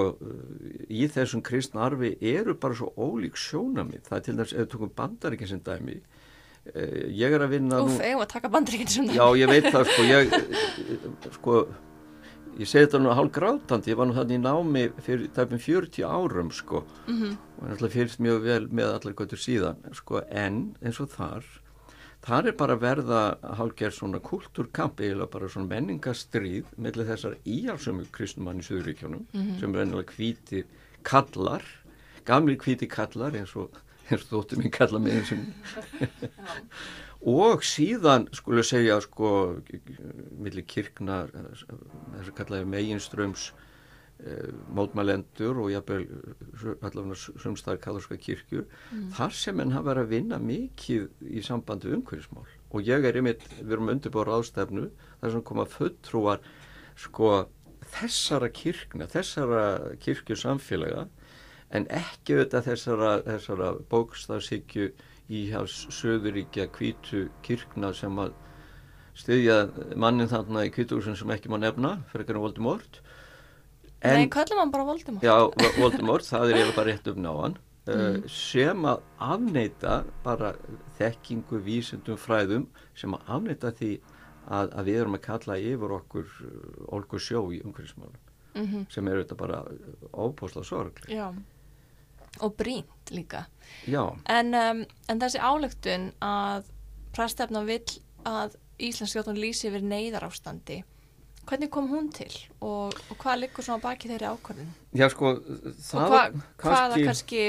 í 0.88 1.08
þessum 1.12 1.44
kristna 1.44 1.88
arfi 1.88 2.14
eru 2.24 2.56
bara 2.60 2.78
svo 2.78 2.94
ólík 2.96 3.36
sjónamið 3.40 4.06
það 4.08 4.18
er 4.18 4.24
til 4.26 4.38
dæmis, 4.38 4.54
ef 4.54 4.62
við 4.62 4.70
tókum 4.74 4.94
bandaríkinn 4.96 5.52
sem 5.52 5.64
dæmi 5.66 5.98
eh, 6.72 7.04
ég 7.12 7.36
er 7.36 7.44
að 7.44 7.58
vinna 7.58 7.82
Úf, 7.84 8.00
eigum 8.00 8.24
að 8.24 8.32
taka 8.32 8.52
bandaríkinn 8.54 8.94
sem 8.94 9.10
dæmi? 9.10 9.20
Já, 9.20 9.28
ég 9.42 9.52
veit 9.52 9.68
það 9.68 9.92
sko 9.92 10.08
ég, 10.08 10.38
sko, 11.36 11.58
ég 12.56 12.72
segi 12.72 12.88
þetta 12.88 13.04
nú 13.04 13.14
hálf 13.20 13.36
grátandi, 13.36 13.92
ég 13.92 14.00
var 14.00 14.08
nú 14.08 14.16
þannig 14.16 14.40
í 14.40 14.44
námi 14.46 14.88
fyrir 15.04 15.28
tæpum 15.36 15.62
40 15.68 16.08
árum 16.08 16.52
sko. 16.56 16.86
Mm 17.08 17.22
-hmm. 17.22 17.38
og 17.60 17.80
það 17.84 17.96
fyrst 17.98 18.24
mjög 18.24 18.42
vel 18.48 18.68
með 18.72 18.94
allar 18.96 19.20
göttur 19.20 19.42
síðan 19.42 19.84
sko 19.94 20.24
en 20.32 20.78
eins 20.82 21.00
og 21.04 21.12
þar 21.12 21.44
Það 22.28 22.50
er 22.50 22.56
bara 22.60 22.76
að 22.76 22.84
verða 22.84 23.20
hálfgerð 23.58 23.96
svona 23.96 24.20
kultúrkamp 24.24 25.00
eða 25.06 25.30
bara 25.32 25.48
svona 25.52 25.72
menningastrýð 25.72 26.74
með 26.76 27.02
þessar 27.08 27.38
íhalsömu 27.48 28.08
kristnumann 28.16 28.60
í 28.60 28.66
Suðuríkjónum 28.68 29.24
mm 29.24 29.42
-hmm. 29.42 29.60
sem 29.60 29.76
er 29.76 29.84
ennilega 29.86 30.16
hvíti 30.18 30.64
kallar, 31.04 31.64
gamli 32.26 32.58
hvíti 32.58 32.88
kallar 32.88 33.36
eins 33.36 33.56
og, 33.56 33.72
og 34.12 34.20
þóttu 34.28 34.60
mín 34.60 34.72
kalla 34.72 35.00
með 35.00 35.22
eins 35.22 35.32
og 37.22 37.64
síðan 37.76 38.28
skulle 38.34 38.64
segja 38.64 39.00
sko 39.02 39.62
millir 40.38 40.68
kirknar 40.68 41.32
þess 41.32 42.28
að 42.28 42.36
kallaði 42.36 42.66
meginströms 42.66 43.52
Eh, 43.52 43.67
mótmælendur 44.74 45.60
og 45.62 45.70
jábel 45.72 46.08
allavega 46.82 47.18
sumstaðar 47.18 47.82
katholska 47.84 48.18
kirkju 48.18 48.64
mm. 48.64 49.12
þar 49.14 49.36
sem 49.38 49.60
henn 49.62 49.76
hafa 49.76 49.92
verið 49.92 50.08
að 50.08 50.14
vinna 50.16 50.40
mikið 50.42 51.28
í 51.38 51.44
sambandi 51.46 51.92
umhverfismál 51.94 52.48
og 52.74 52.88
ég 52.88 53.06
er 53.06 53.20
einmitt, 53.20 53.46
við 53.62 53.76
erum 53.78 53.92
undirbára 53.94 54.40
ástefnu 54.42 54.88
þar 55.22 55.36
sem 55.36 55.46
koma 55.46 55.68
fulltrúar 55.70 56.42
sko 56.98 57.30
þessara 57.94 58.50
kirkna, 58.50 59.06
þessara 59.06 59.94
kirkju 60.02 60.40
samfélaga 60.40 61.06
en 61.70 61.86
ekki 61.94 62.40
auðvitað 62.40 62.72
þessara, 62.72 63.14
þessara 63.28 63.72
bókstafsíkju 63.92 64.90
í 65.30 65.46
hafs 65.52 65.84
söðuríkja 65.94 66.72
kvítu 66.74 67.28
kirkna 67.46 67.94
sem 67.96 68.18
að 68.24 68.34
styðja 69.18 69.60
mannin 70.00 70.30
þarna 70.30 70.66
í 70.68 70.74
kvítúsin 70.74 71.18
sem 71.18 71.32
ekki 71.34 71.52
má 71.52 71.58
nefna 71.62 72.00
fyrir 72.12 72.38
að 72.38 72.44
voldi 72.48 72.66
mort 72.66 73.02
En, 74.02 74.14
Nei, 74.14 74.28
kallum 74.30 74.60
hann 74.62 74.72
bara 74.74 74.86
Voldemort. 74.86 75.24
Já, 75.26 75.72
Voldemort, 75.80 76.28
það 76.28 76.54
er 76.54 76.76
bara 76.76 76.92
rétt 76.92 77.08
um 77.10 77.24
náðan 77.24 77.58
uh, 77.58 77.96
mm. 77.96 78.28
sem 78.30 78.86
að 78.86 79.02
afneita 79.18 79.96
bara 80.26 80.54
þekkingu, 81.00 81.62
vísundum, 81.66 82.20
fræðum 82.22 82.68
sem 82.98 83.16
að 83.18 83.34
afneita 83.40 83.74
því 83.80 83.92
að, 84.48 84.72
að 84.72 84.90
við 84.90 85.02
erum 85.02 85.18
að 85.18 85.26
kalla 85.26 85.60
yfir 85.60 85.96
okkur 85.98 86.34
olgu 86.94 87.20
uh, 87.20 87.24
sjó 87.24 87.44
í 87.52 87.62
umhverfismálum 87.66 88.22
mm 88.54 88.66
-hmm. 88.66 88.86
sem 88.94 89.08
eru 89.08 89.24
þetta 89.24 89.36
bara 89.36 89.64
óbúsla 90.14 90.64
sorg 90.64 91.02
Já, 91.10 91.34
og 92.40 92.56
brínt 92.56 93.12
líka. 93.12 93.46
Já. 93.88 94.18
En, 94.26 94.54
um, 94.54 94.86
en 95.10 95.20
þessi 95.20 95.40
álöktun 95.40 96.12
að 96.22 96.70
præstefna 97.16 97.64
vill 97.66 98.02
að 98.26 98.56
Íslandsskjótun 98.78 99.40
lýsi 99.42 99.68
yfir 99.68 99.82
neyðar 99.82 100.28
ástandi 100.28 100.84
Hvernig 101.48 101.70
kom 101.72 101.90
hún 101.92 102.10
til 102.12 102.32
og, 102.60 102.96
og 103.08 103.20
hvað 103.22 103.44
liggur 103.44 103.66
svona 103.66 103.84
baki 103.84 104.10
þeirri 104.12 104.30
ákvörðin? 104.34 104.72
Já 105.00 105.08
sko, 105.14 105.34
það 105.88 106.02
og 106.02 106.14
hva, 106.14 106.24
hvaða 106.64 107.02
kannski, 107.08 107.44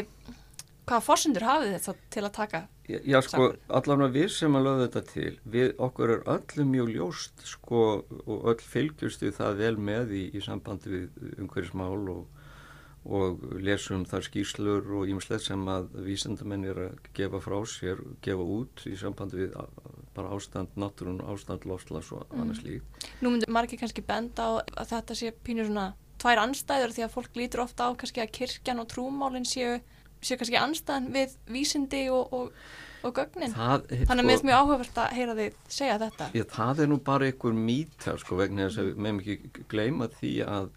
hvaða 0.87 1.05
fórsundur 1.09 1.47
hafið 1.49 1.75
þetta 1.77 1.95
til 2.15 2.25
að 2.25 2.35
taka? 2.37 2.63
Já, 2.89 2.99
já 3.03 3.19
sko, 3.27 3.51
allavega 3.81 4.15
við 4.15 4.31
sem 4.37 4.55
að 4.57 4.67
lögðu 4.69 4.87
þetta 4.87 5.05
til, 5.11 5.33
við 5.57 5.75
okkur 5.89 6.15
er 6.15 6.25
öllum 6.37 6.73
mjög 6.77 6.95
ljóst 6.95 7.47
sko 7.51 7.85
og 8.23 8.49
öll 8.55 8.63
fylgjustu 8.65 9.35
það 9.37 9.63
vel 9.65 9.75
með 9.91 10.15
í, 10.17 10.25
í 10.33 10.45
sambandi 10.47 10.95
við 10.95 11.33
umhverjismál 11.37 12.05
og 12.15 12.27
og 13.09 13.41
lesum 13.65 14.05
þar 14.09 14.27
skýrslur 14.27 14.89
og 14.99 15.09
ímslega 15.09 15.41
sem 15.41 15.63
að 15.71 15.87
vísendamenn 16.05 16.67
er 16.69 16.81
að 16.89 16.99
gefa 17.17 17.41
frá 17.41 17.57
sér, 17.71 18.03
gefa 18.25 18.45
út 18.45 18.85
í 18.91 18.97
sambandi 19.01 19.45
við 19.45 19.55
bara 20.19 20.35
ástand 20.35 20.75
náttúrun, 20.79 21.23
ástand 21.31 21.67
lofslags 21.69 22.11
og 22.17 22.27
mm. 22.27 22.43
annars 22.43 22.65
líkt. 22.67 23.07
Nú 23.23 23.33
myndur 23.33 23.55
margir 23.55 23.81
kannski 23.81 24.05
benda 24.07 24.51
á 24.51 24.51
að 24.83 24.93
þetta 24.97 25.19
sé 25.21 25.33
pínur 25.47 25.71
svona 25.71 25.93
tvær 26.19 26.43
anstæður 26.43 26.97
því 26.97 27.07
að 27.07 27.15
fólk 27.15 27.39
lítur 27.39 27.65
ofta 27.65 27.89
á 27.89 27.91
kannski 27.99 28.25
að 28.25 28.35
kirkjan 28.41 28.83
og 28.83 28.91
trúmálinn 28.91 29.47
séu, 29.49 29.79
séu 30.19 30.39
kannski 30.41 30.59
anstæðan 30.59 31.09
við 31.15 31.37
vísindi 31.55 32.03
og, 32.15 32.35
og, 32.35 32.51
og 33.07 33.15
gögnin. 33.15 33.55
Það, 33.55 33.87
Þannig 33.93 34.11
að 34.11 34.19
sko, 34.19 34.27
mér 34.31 34.41
er 34.41 34.49
mjög 34.51 34.65
áhugavert 34.65 35.01
að 35.05 35.15
heyra 35.19 35.39
þið 35.39 35.63
segja 35.79 36.01
þetta. 36.03 36.29
Já, 36.35 36.45
það 36.57 36.83
er 36.83 36.93
nú 36.93 37.01
bara 37.11 37.31
einhver 37.31 37.63
mýta 37.69 38.19
sko 38.19 38.41
vegna 38.43 38.67
þess 38.67 38.83
að 38.83 38.91
við 38.91 39.01
meðum 39.07 39.23
ekki 39.23 39.65
gleyma 39.71 40.11
því 40.19 40.35
að 40.49 40.75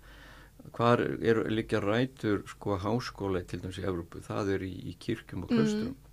hvar 0.78 1.02
eru 1.02 1.44
líka 1.50 1.82
rætur 1.82 2.44
sko 2.50 2.78
háskóla 2.80 3.42
til 3.50 3.64
dæmis 3.64 3.82
í 3.82 3.86
Evrópu, 3.88 4.22
það 4.24 4.56
er 4.56 4.66
í, 4.68 4.72
í 4.92 4.94
kirkjum 5.02 5.48
og 5.48 5.52
klöstrum 5.52 5.90
mm, 5.90 6.11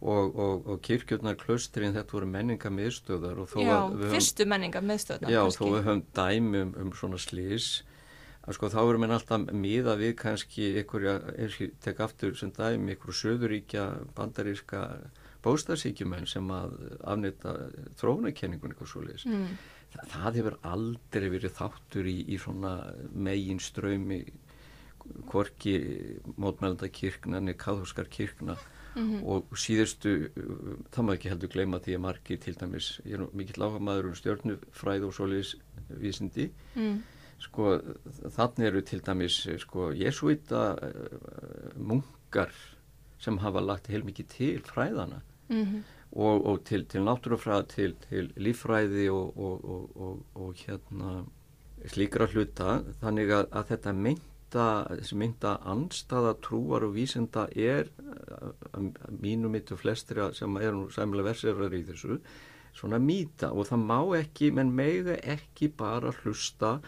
og, 0.00 0.36
og, 0.36 0.66
og 0.66 0.82
kirkjurnar 0.86 1.38
klöstrin 1.40 1.96
þetta 1.96 2.16
voru 2.16 2.28
menningamíðstöðar 2.32 3.40
Já, 3.62 3.78
fyrstu 4.12 4.46
menningamíðstöðar 4.50 5.32
Já, 5.32 5.40
þó 5.54 5.64
við 5.64 5.80
höfum 5.80 6.04
dæmi 6.16 6.62
um, 6.66 6.76
um 6.84 6.94
svona 6.96 7.20
slís 7.22 7.70
að 8.42 8.56
sko 8.58 8.72
þá 8.72 8.80
erum 8.82 9.06
við 9.06 9.16
alltaf 9.18 9.50
miða 9.54 9.98
við 10.00 10.16
kannski 10.18 10.72
einhverja, 10.80 11.18
ég 11.38 11.76
tek 11.84 12.00
aftur 12.02 12.34
sem 12.38 12.50
dæmi, 12.56 12.96
einhverju 12.96 13.18
söðuríkja 13.20 13.84
bandaríska 14.16 14.88
bóstarsíkjumenn 15.42 16.26
sem 16.30 16.50
að 16.54 16.74
afnita 17.02 17.54
þróunakenningun 18.00 18.74
eitthvað 18.74 18.92
svo 18.92 19.06
leiðis 19.06 19.28
mm 19.30 19.54
það 19.92 20.38
hefur 20.38 20.56
aldrei 20.66 21.28
verið 21.32 21.54
þáttur 21.58 22.08
í, 22.08 22.16
í 22.32 22.38
svona 22.40 22.72
megin 23.12 23.60
ströymi 23.62 24.22
korki 25.30 25.74
mótmælanda 26.40 26.88
kirkna 26.92 27.42
niður 27.42 27.58
káðhúskar 27.64 28.08
kirkna 28.12 28.56
mm 28.94 29.08
-hmm. 29.08 29.24
og 29.24 29.56
síðustu 29.56 30.30
það 30.92 31.02
maður 31.04 31.18
ekki 31.18 31.32
heldur 31.32 31.52
gleyma 31.54 31.78
því 31.78 31.94
að 31.96 32.04
margir 32.06 32.38
til 32.40 32.54
dæmis, 32.60 33.00
ég 33.04 33.14
er 33.20 33.26
mikill 33.32 33.62
áhuga 33.62 33.80
maður 33.80 34.10
um 34.10 34.14
stjórnufræð 34.14 35.06
og 35.06 35.14
soliðis 35.14 35.56
vísindi 35.88 36.50
mm. 36.76 37.02
sko 37.38 37.80
þannig 38.36 38.66
eru 38.66 38.80
til 38.80 39.00
dæmis 39.00 39.48
sko 39.58 39.92
jesuita 39.92 40.76
uh, 40.82 41.78
munkar 41.78 42.52
sem 43.18 43.38
hafa 43.38 43.60
lagt 43.60 43.86
heilmikið 43.88 44.26
til 44.28 44.62
fræðana 44.62 45.20
mm 45.48 45.64
-hmm 45.64 45.82
og, 46.12 46.46
og 46.46 46.64
til, 46.64 46.84
til 46.86 47.06
náttúrufræða, 47.06 47.66
til, 47.68 47.94
til 48.08 48.32
lífræði 48.36 49.08
og, 49.10 49.38
og, 49.38 50.18
og 50.34 50.54
hérna 50.60 51.22
slíkra 51.88 52.28
hluta 52.30 52.80
þannig 53.00 53.32
að, 53.32 53.46
að 53.50 53.70
þetta 53.72 53.94
mynda, 54.52 54.96
þessi 55.00 55.16
mynda 55.16 55.52
anstaða 55.64 56.34
trúar 56.44 56.84
og 56.84 56.94
vísenda 56.94 57.48
er 57.56 57.88
að 58.72 58.92
mínu 59.20 59.48
mitt 59.48 59.72
og 59.72 59.80
flestir 59.80 60.20
sem 60.34 60.56
er 60.56 60.72
nú 60.72 60.90
sæmilega 60.90 61.32
verserar 61.32 61.72
í 61.72 61.84
þessu 61.84 62.20
svona 62.74 62.98
mýta 62.98 63.52
og 63.52 63.66
það 63.68 63.86
má 63.88 64.18
ekki, 64.18 64.52
menn 64.52 64.72
meiga 64.72 65.16
ekki 65.22 65.68
bara 65.68 66.12
hlusta 66.22 66.80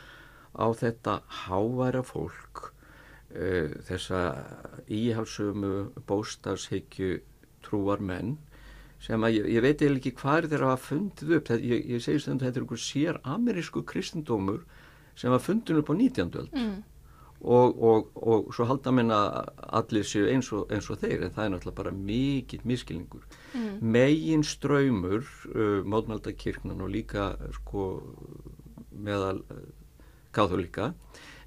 á 0.55 0.67
þetta 0.73 1.23
háværa 1.45 2.03
fólk 2.05 2.73
uh, 3.35 3.69
þessa 3.89 4.45
íhalsumu 4.89 5.93
bóstarshyggju 6.07 7.21
trúar 7.63 8.01
menn 8.01 8.39
sem 9.01 9.21
að 9.21 9.41
ég, 9.41 9.53
ég 9.57 9.63
veit 9.63 9.83
eða 9.83 9.99
ekki 9.99 10.15
hvað 10.17 10.49
þeir 10.49 10.65
hafa 10.65 10.81
fundið 10.81 11.37
upp, 11.39 11.51
ég, 11.61 11.85
ég 11.93 12.01
segi 12.01 12.21
sem 12.21 12.39
þetta 12.39 12.61
er 12.61 12.65
einhver 12.65 12.81
sér 12.81 13.21
amerísku 13.25 13.85
kristendómur 13.85 14.65
sem 15.15 15.31
var 15.31 15.43
fundin 15.45 15.81
upp 15.81 15.93
á 15.93 15.95
19. 15.95 16.33
öld 16.41 16.53
mm. 16.57 16.83
Og, 17.41 17.83
og, 17.83 18.11
og 18.17 18.55
svo 18.55 18.65
halda 18.69 18.93
minna 18.95 19.19
allir 19.77 20.07
séu 20.09 20.29
eins 20.31 20.51
og, 20.53 20.67
eins 20.73 20.89
og 20.91 21.01
þeir 21.03 21.27
en 21.27 21.35
það 21.35 21.45
er 21.45 21.53
náttúrulega 21.55 21.81
bara 21.83 21.93
mikill 21.93 22.65
miskilningur 22.65 23.25
mm. 23.55 23.79
megin 23.81 24.45
ströymur 24.45 25.27
uh, 25.55 25.81
mótmaldakirknan 25.85 26.81
og 26.81 26.93
líka 26.95 27.35
sko 27.59 27.89
meðal 28.91 29.43
uh, 29.51 29.65
káþólíka 30.35 30.93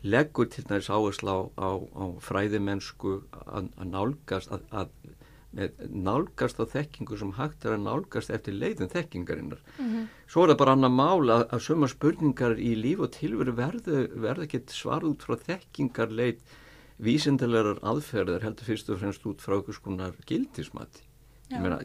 leggur 0.03 0.49
til 0.53 0.65
næst 0.69 0.91
áherslu 0.93 1.33
á, 1.33 1.39
á, 1.57 1.69
á 1.81 2.05
fræðimennsku 2.21 3.21
að 3.33 3.71
nálgast 3.89 4.53
að, 4.53 4.67
að 4.71 5.15
nálgast 5.55 6.59
á 6.59 6.65
þekkingu 6.67 7.17
sem 7.17 7.31
hægt 7.37 7.65
er 7.65 7.77
að 7.77 7.85
nálgast 7.85 8.29
eftir 8.35 8.53
leiðin 8.53 8.91
þekkingarinnar 8.91 9.61
mm 9.63 9.85
-hmm. 9.85 10.07
svo 10.27 10.43
er 10.43 10.51
það 10.51 10.57
bara 10.61 10.71
annar 10.75 10.91
mál 10.91 11.29
að, 11.31 11.43
að 11.55 11.63
suma 11.63 11.87
spurningar 11.87 12.59
í 12.59 12.75
líf 12.75 12.99
og 12.99 13.11
tilveru 13.15 13.55
verðu, 13.55 14.07
verðu 14.13 14.43
ekki 14.43 14.61
svar 14.67 15.07
út 15.07 15.23
frá 15.23 15.37
þekkingarleit 15.47 16.41
vísindilegar 16.97 17.79
aðferðar 17.81 18.43
heldur 18.43 18.65
fyrst 18.65 18.89
og 18.89 18.99
fremst 18.99 19.25
út 19.25 19.41
frá 19.41 19.57
okkur 19.57 19.73
skonar 19.73 20.13
gildismati 20.25 21.05
meina, 21.49 21.79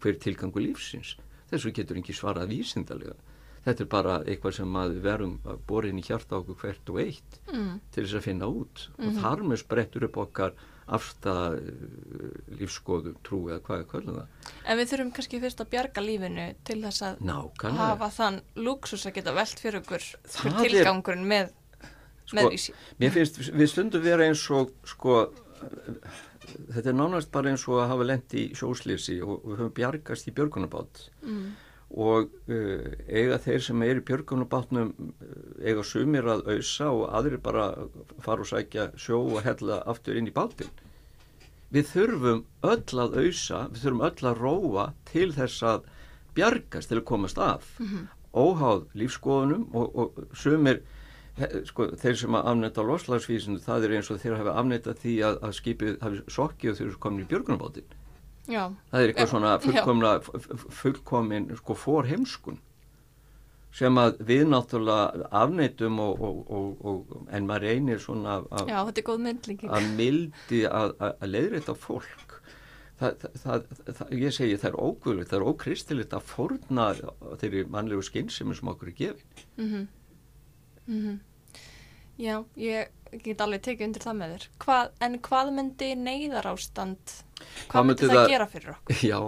hver 0.00 0.18
tilgangu 0.18 0.58
lífsins 0.58 1.16
þessu 1.50 1.70
getur 1.70 2.00
ekki 2.00 2.16
svarað 2.16 2.48
vísindalega 2.48 3.14
þetta 3.62 3.84
er 3.84 3.88
bara 3.88 4.18
eitthvað 4.24 4.56
sem 4.56 4.76
við 4.78 5.00
verum 5.04 5.38
borin 5.68 5.98
í 5.98 6.02
hjarta 6.02 6.40
okkur 6.40 6.58
hvert 6.62 6.92
og 6.94 7.00
eitt 7.04 7.40
mm. 7.52 7.80
til 7.92 8.04
þess 8.04 8.18
að 8.18 8.26
finna 8.26 8.46
út 8.46 8.88
mm 8.88 8.94
-hmm. 8.96 9.06
og 9.06 9.12
mhm. 9.12 9.20
þar 9.20 9.42
með 9.42 9.56
sprettur 9.56 10.04
upp 10.04 10.16
okkar 10.16 10.52
afstæða 10.86 11.44
eh, 11.58 12.56
lífskoðu 12.58 13.14
trú 13.26 13.40
eða 13.50 13.62
hvað 13.66 13.82
er 13.82 13.88
kvöldan 13.92 14.18
það. 14.18 14.50
En 14.66 14.80
við 14.80 14.90
þurfum 14.92 15.12
kannski 15.16 15.40
fyrst 15.42 15.62
að 15.62 15.70
bjarga 15.74 16.04
lífinu 16.04 16.46
til 16.68 16.78
þess 16.82 17.06
að 17.06 17.24
Nákvæmlega. 17.28 17.88
hafa 17.92 18.10
þann 18.16 18.40
luxus 18.68 19.06
að 19.06 19.16
geta 19.20 19.36
velt 19.38 19.62
fyrir 19.62 19.80
okkur 19.82 20.06
fyrir 20.26 20.60
tilgangurinn 20.66 21.26
með, 21.32 21.54
sko, 22.26 22.36
með 22.38 22.52
vísi. 22.56 22.76
Mér 22.98 23.16
finnst 23.16 23.42
við 23.48 23.72
stundum 23.72 24.06
vera 24.06 24.28
eins 24.28 24.44
og 24.50 24.74
sko 24.88 25.18
þetta 26.72 26.88
er 26.90 26.96
nánast 26.98 27.30
bara 27.32 27.52
eins 27.52 27.66
og 27.70 27.82
að 27.84 27.92
hafa 27.94 28.08
lendi 28.08 28.48
í 28.48 28.56
sjóslýsi 28.58 29.20
og 29.22 29.44
við 29.46 29.60
höfum 29.60 29.76
bjargast 29.76 30.26
í 30.26 30.34
björgunabátt 30.34 31.06
mm 31.22 31.52
og 31.92 32.30
uh, 32.48 32.86
eiga 33.08 33.38
þeir 33.42 33.64
sem 33.66 33.82
er 33.84 34.00
í 34.00 34.04
björgunabátnum 34.08 34.92
uh, 34.96 35.34
eiga 35.60 35.84
sumir 35.84 36.28
að 36.28 36.46
auðsa 36.54 36.88
og 36.92 37.10
aðri 37.12 37.40
bara 37.42 37.66
fara 38.24 38.44
og 38.44 38.48
sækja 38.48 38.90
sjó 38.96 39.20
og 39.26 39.42
hella 39.44 39.82
aftur 39.90 40.16
inn 40.16 40.30
í 40.30 40.34
bátinn. 40.34 40.72
Við 41.72 41.88
þurfum 41.88 42.42
öll 42.68 43.00
að 43.00 43.18
auðsa, 43.22 43.66
við 43.72 43.84
þurfum 43.84 44.06
öll 44.08 44.30
að 44.30 44.40
róa 44.40 44.86
til 45.08 45.30
þess 45.32 45.62
að 45.64 45.86
bjargast 46.36 46.92
til 46.92 47.00
að 47.00 47.06
komast 47.08 47.38
af. 47.38 47.78
Mm 47.78 47.86
-hmm. 47.86 48.10
Óháð 48.32 48.84
lífskoðunum 48.96 49.64
og, 49.76 49.96
og 49.96 50.36
sumir, 50.36 50.82
sko, 51.68 51.90
þeir 51.96 52.16
sem 52.16 52.34
að 52.34 52.46
afnæta 52.52 52.82
loslagsvísinu, 52.82 53.58
það 53.60 53.84
er 53.84 53.96
eins 53.96 54.10
og 54.10 54.20
þeir 54.20 54.36
hafa 54.36 54.54
afnæta 54.60 54.94
því 54.94 55.16
að, 55.28 55.38
að 55.42 55.52
skipið 55.52 55.98
hafi 56.00 56.22
sokkið 56.28 56.70
og 56.70 56.76
þeir 56.76 56.86
eru 56.86 56.98
komin 56.98 57.24
í 57.24 57.28
björgunabátinn. 57.28 57.98
Já. 58.50 58.72
það 58.90 59.00
er 59.00 59.12
eitthvað 59.12 59.30
svona 59.30 59.54
fullkomna, 59.62 60.12
fullkomin 60.82 61.48
sko 61.60 61.76
fór 61.78 62.08
heimskun 62.10 62.58
sem 63.72 63.96
að 63.96 64.18
við 64.28 64.42
náttúrulega 64.52 65.28
afneitum 65.42 66.00
og, 66.02 66.20
og, 66.20 66.82
og, 66.84 67.14
en 67.32 67.46
maður 67.48 67.68
reynir 67.70 68.02
svona 68.02 68.40
að, 68.42 68.68
Já, 68.68 68.80
að 69.78 69.88
mildi 69.96 70.64
að, 70.68 70.94
að 71.08 71.30
leiðrætta 71.30 71.76
fólk 71.78 72.36
það, 73.00 73.26
það, 73.42 73.66
það, 73.86 74.12
ég 74.20 74.36
segi 74.36 74.58
það 74.60 74.70
er 74.72 74.78
ógulvitt, 74.82 75.30
það 75.30 75.38
er 75.38 75.48
ókristilegt 75.48 76.16
að 76.16 76.28
forna 76.34 76.88
þeirri 77.40 77.64
mannlegu 77.72 78.04
skynsemi 78.06 78.56
sem 78.58 78.72
okkur 78.72 78.92
er 78.92 78.98
gefin 78.98 79.44
mm 79.56 79.68
-hmm. 79.68 79.86
Mm 80.86 81.00
-hmm. 81.00 81.18
Já, 82.20 82.36
ég 82.60 82.92
get 83.24 83.42
alveg 83.44 83.64
tekið 83.66 83.88
undir 83.88 84.04
það 84.04 84.16
með 84.20 84.32
þér 84.34 84.46
hvað, 84.64 84.94
en 85.04 85.18
hvað 85.26 85.52
myndi 85.58 85.90
neyðar 86.00 86.48
ástand 86.52 87.18
Hvað 87.68 87.86
myndi 87.88 88.08
það, 88.08 88.16
það 88.16 88.32
gera 88.32 88.48
fyrir 88.52 88.72
okkur? 88.76 89.02
Já, 89.10 89.20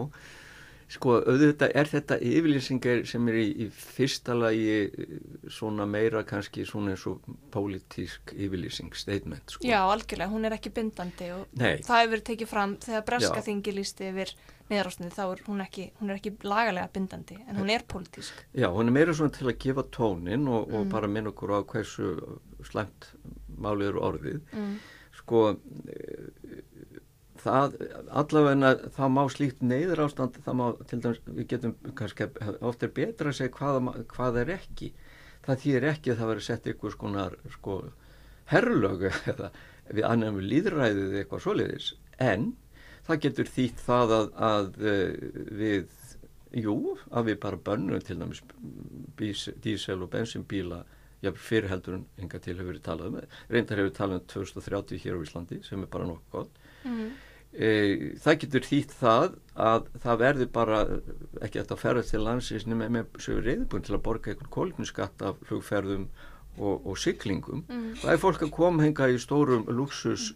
sko 0.94 1.16
auðvitað 1.18 1.75
er 1.81 1.90
þetta 1.90 2.18
yfirlýsingar 2.31 3.03
sem 3.09 3.29
er 3.33 3.38
í, 3.40 3.44
í 3.64 3.68
fyrsta 3.75 4.37
lagi 4.38 4.79
eh, 4.87 5.14
svona 5.53 5.87
meira 5.90 6.25
kannski 6.29 6.64
svona 6.68 6.94
eins 6.94 7.05
og 7.11 7.25
pólitísk 7.53 8.35
yfirlýsing, 8.37 8.94
statement 8.97 9.57
sko. 9.57 9.66
Já, 9.66 9.81
algjörlega, 9.83 10.33
hún 10.33 10.49
er 10.49 10.57
ekki 10.57 10.73
bindandi 10.75 11.31
og 11.35 11.47
Nei. 11.61 11.83
það 11.85 12.05
hefur 12.07 12.27
tekið 12.31 12.53
fram 12.55 12.77
þegar 12.85 13.07
breska 13.11 13.44
þingi 13.49 13.77
lísti 13.81 14.11
yfir 14.12 14.35
neðrástunni 14.70 15.12
þá 15.12 15.25
er 15.27 15.44
hún 15.44 15.61
ekki, 15.61 15.90
hún 15.99 16.12
er 16.12 16.20
ekki 16.20 16.35
lagalega 16.47 16.88
bindandi 16.94 17.37
en 17.42 17.61
hún 17.61 17.73
er 17.73 17.85
pólitísk. 17.88 18.47
Já, 18.57 18.70
hún 18.73 18.88
er 18.88 18.97
meira 18.97 19.16
svona 19.16 19.35
til 19.35 19.51
að 19.51 19.59
gefa 19.66 19.85
tónin 19.92 20.49
og, 20.49 20.70
og 20.70 20.87
mm. 20.87 20.92
bara 20.94 21.11
minna 21.11 21.35
okkur 21.35 21.53
á 21.53 21.61
hversu 21.68 22.14
slemt 22.68 23.11
málið 23.55 23.92
eru 23.92 24.05
orðið. 24.11 24.40
Mm. 24.55 24.77
Sko 25.14 25.42
það 27.44 27.74
allavegna 28.14 28.72
það 28.94 29.12
má 29.14 29.22
slíkt 29.33 29.64
neyður 29.64 30.05
ástand 30.07 30.38
það 30.44 30.57
má 30.61 30.64
til 30.88 31.00
dæmis 31.05 31.20
við 31.27 31.48
getum 31.50 31.74
kannski 31.98 32.29
ofta 32.64 32.88
er 32.88 32.94
betra 32.96 33.33
að 33.33 33.38
segja 33.38 33.55
hvað, 33.59 33.90
hvað 34.12 34.40
er 34.44 34.53
ekki 34.57 34.90
það 35.44 35.61
þýðir 35.64 35.88
ekki 35.90 36.12
að 36.12 36.20
það 36.20 36.31
veri 36.33 36.46
sett 36.46 36.68
ykkur 36.72 36.94
skonar 36.94 37.37
sko 37.57 37.79
herrlögu 38.53 39.11
eða 39.33 39.50
við 39.90 40.09
annað 40.09 40.38
með 40.38 40.48
líðræðið 40.53 41.18
eitthvað 41.20 41.44
soliðis 41.44 41.90
en 42.22 42.53
það 43.05 43.22
getur 43.27 43.53
þýtt 43.57 43.85
það 43.85 44.16
að, 44.18 44.31
að 44.48 44.83
eh, 44.88 45.31
við 45.61 46.00
jú 46.64 46.77
að 47.11 47.31
við 47.31 47.40
bara 47.42 47.62
bönnum 47.66 48.05
til 48.05 48.16
dæmis 48.20 48.44
dísel 49.64 50.00
og 50.05 50.12
bensinbíla 50.14 50.85
fyrir 51.32 51.70
heldur 51.72 51.98
en 51.98 52.06
enga 52.20 52.40
til 52.42 52.56
hefur 52.58 52.76
við 52.76 52.82
talað 52.84 53.12
um 53.12 53.20
reyndar 53.52 53.80
hefur 53.82 53.94
talað 53.96 54.20
um 54.20 54.26
2030 54.34 55.04
hér 55.04 55.16
á 55.16 55.24
Íslandi 55.24 55.62
sem 55.66 55.82
er 55.82 55.90
bara 55.92 56.08
nokkuð 56.10 56.34
gott 56.34 56.60
mm. 56.84 57.14
E, 57.54 57.66
það 58.18 58.38
getur 58.42 58.64
þýtt 58.66 58.92
það 58.98 59.34
að 59.62 59.84
það 60.02 60.16
verður 60.24 60.48
bara 60.56 60.78
ekki 61.38 61.60
eftir 61.60 61.76
að 61.76 61.82
ferðast 61.84 62.10
til 62.10 62.22
landsins 62.24 62.64
með, 62.66 62.88
með 62.96 63.20
sögur 63.22 63.46
reyðbúin 63.46 63.84
til 63.87 63.94
að 63.94 64.02
borga 64.08 64.32
einhvern 64.32 64.50
kólminskatt 64.56 65.22
af 65.22 65.38
flugferðum 65.46 66.08
og, 66.58 66.80
og 66.82 66.98
syklingum. 66.98 67.62
Mm. 67.68 67.92
Það 68.02 68.10
er 68.10 68.20
fólk 68.24 68.42
að 68.42 68.52
koma 68.58 68.82
henga 68.82 69.06
í 69.06 69.20
stórum 69.22 69.68
luxus 69.70 70.32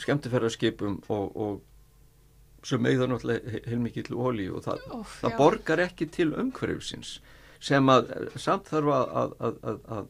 skemmtifærarskipum 0.00 1.02
og, 1.12 1.36
og 1.36 2.66
sem 2.66 2.88
eigða 2.88 3.10
náttúrulega 3.10 3.60
heilmikið 3.68 4.08
til 4.08 4.18
ólí 4.18 4.48
og 4.48 4.64
það, 4.64 4.84
Óf, 4.96 5.18
það 5.20 5.38
borgar 5.40 5.82
ekki 5.84 6.08
til 6.16 6.30
umhverfsins 6.32 7.18
sem 7.64 7.92
að 7.92 8.08
samt 8.40 8.70
þarf 8.72 8.92
að, 8.96 9.14
að, 9.20 9.58
að, 9.68 9.82
að 9.98 10.08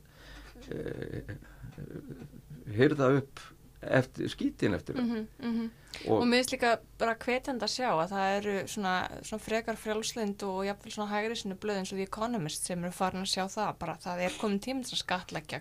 hyrða 2.75 3.11
upp 3.19 3.41
eftir, 3.85 4.29
skítin 4.29 4.75
eftir. 4.75 4.95
Mm 4.95 5.11
-hmm, 5.11 5.27
mm 5.39 5.61
-hmm. 5.61 5.71
Og, 6.09 6.21
og 6.21 6.27
mér 6.27 6.43
finnst 6.43 6.53
líka 6.53 6.79
bara 6.99 7.15
hvetjand 7.15 7.63
að 7.63 7.75
sjá 7.77 7.91
að 7.93 8.11
það 8.11 8.37
eru 8.37 8.69
svona, 8.69 9.09
svona 9.23 9.43
frekar 9.43 9.77
frjálslind 9.77 10.43
og 10.43 10.65
jáfnveil 10.67 10.93
svona 10.93 11.11
hægri 11.11 11.37
sinu 11.37 11.55
blöð 11.55 11.79
eins 11.79 11.93
og 11.93 11.99
The 11.99 12.03
Economist 12.03 12.67
sem 12.67 12.85
eru 12.85 12.93
farin 12.93 13.23
að 13.23 13.33
sjá 13.35 13.49
það 13.49 13.79
bara 13.79 13.97
það 13.97 14.21
er 14.21 14.33
komin 14.41 14.61
tímins 14.61 14.93
að 14.93 14.99
skatleggja 14.99 15.61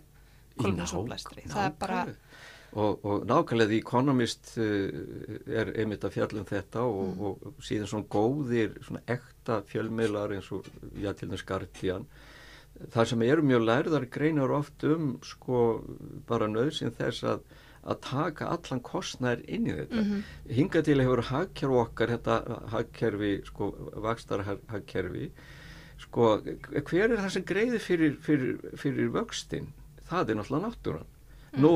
er 1.66 1.72
bara... 1.80 2.08
Og, 2.74 3.06
og 3.06 3.26
nákvæmlega 3.26 3.68
The 3.68 3.78
Economist 3.78 4.58
uh, 4.58 4.90
er 5.48 5.74
einmitt 5.78 6.04
að 6.04 6.12
fjallum 6.12 6.46
þetta 6.46 6.80
og, 6.82 7.18
mm. 7.18 7.22
og 7.22 7.54
síðan 7.62 7.88
svona 7.88 8.06
góðir, 8.10 8.80
svona 8.82 9.02
ekta 9.08 9.62
fjölmiðlar 9.70 10.34
eins 10.34 10.52
og, 10.52 10.66
já, 10.98 11.14
til 11.14 11.30
þess 11.30 11.46
Guardian 11.46 12.08
þar 12.92 13.06
sem 13.06 13.22
eru 13.22 13.44
mjög 13.46 13.68
lærðar 13.68 14.08
greinar 14.12 14.52
oft 14.52 14.84
um, 14.84 15.18
sko, 15.24 15.84
bara 16.28 16.48
nöðsinn 16.52 16.96
þess 16.98 17.24
að 17.24 17.46
að 17.84 18.00
taka 18.06 18.50
allan 18.54 18.82
kostnær 18.84 19.42
inn 19.44 19.68
í 19.68 19.74
þetta. 19.76 20.02
Mm 20.02 20.10
-hmm. 20.10 20.54
Hinga 20.56 20.82
til 20.82 21.00
hefur 21.02 21.22
hagkerfi 21.30 21.80
okkar, 21.82 22.14
þetta 22.16 22.60
hagkerfi, 22.72 23.32
sko, 23.46 23.72
vakstarhagkerfi, 24.06 25.32
sko, 26.00 26.30
hver 26.88 27.12
er 27.12 27.18
það 27.18 27.30
sem 27.30 27.44
greiði 27.44 27.80
fyrir, 27.80 28.16
fyrir, 28.22 28.60
fyrir 28.78 29.10
vöxtin? 29.12 29.74
Það 30.08 30.30
er 30.30 30.36
náttúrulega 30.36 30.68
náttúran. 30.68 31.10
Mm. 31.54 31.62
Nú, 31.62 31.72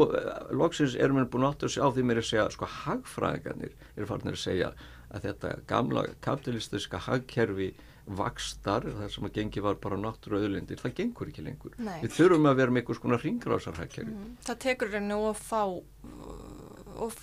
loksins 0.51 0.95
erum 0.95 1.19
við 1.19 1.29
búin 1.29 1.45
átt 1.45 1.63
að 1.63 1.69
segja 1.69 1.85
á 1.85 1.93
því 1.93 2.03
mér 2.03 2.17
að 2.17 2.29
segja, 2.29 2.49
sko, 2.49 2.65
hagfræðingarnir 2.65 3.73
eru 3.97 4.05
farinir 4.05 4.33
að 4.33 4.45
segja 4.45 4.73
að 5.11 5.21
þetta 5.21 5.59
gamla 5.67 6.07
kapitalistiska 6.21 6.97
hagkerfi 6.97 7.73
vakstar, 8.07 8.87
það 8.87 9.11
sem 9.13 9.27
að 9.27 9.37
gengi 9.37 9.63
var 9.63 9.77
bara 9.83 9.99
náttúru 9.99 10.39
öðlindir, 10.39 10.79
það 10.79 10.95
gengur 11.01 11.31
ekki 11.31 11.43
lengur. 11.43 11.75
Nei. 11.77 11.99
við 12.05 12.15
þurfum 12.15 12.49
að 12.49 12.59
vera 12.61 12.73
með 12.73 12.83
einhvers 12.83 13.01
konar 13.03 13.23
ringrásarhækjari 13.25 14.13
mm. 14.13 14.33
það 14.47 14.59
tekur 14.63 14.93
reynu 14.93 15.19
og 15.27 15.39
fá 15.39 15.63
og 15.67 17.17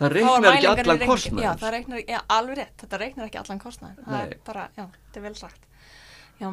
það 0.00 0.14
reiknar 0.16 0.50
ekki 0.54 0.70
allan 0.72 1.04
kostnæð 1.04 1.44
já, 1.44 1.50
það 1.60 1.74
reiknar, 1.76 2.04
já, 2.04 2.20
alveg 2.38 2.60
rétt, 2.60 2.76
þetta 2.82 3.00
reiknar 3.02 3.30
ekki 3.30 3.42
allan 3.42 3.62
kostnæð 3.62 4.04
það 4.04 4.20
er 4.22 4.36
bara, 4.46 4.68
já, 4.76 4.84
þetta 4.86 5.20
er 5.20 5.26
vel 5.26 5.34
sagt. 5.40 5.66
Já, 6.36 6.48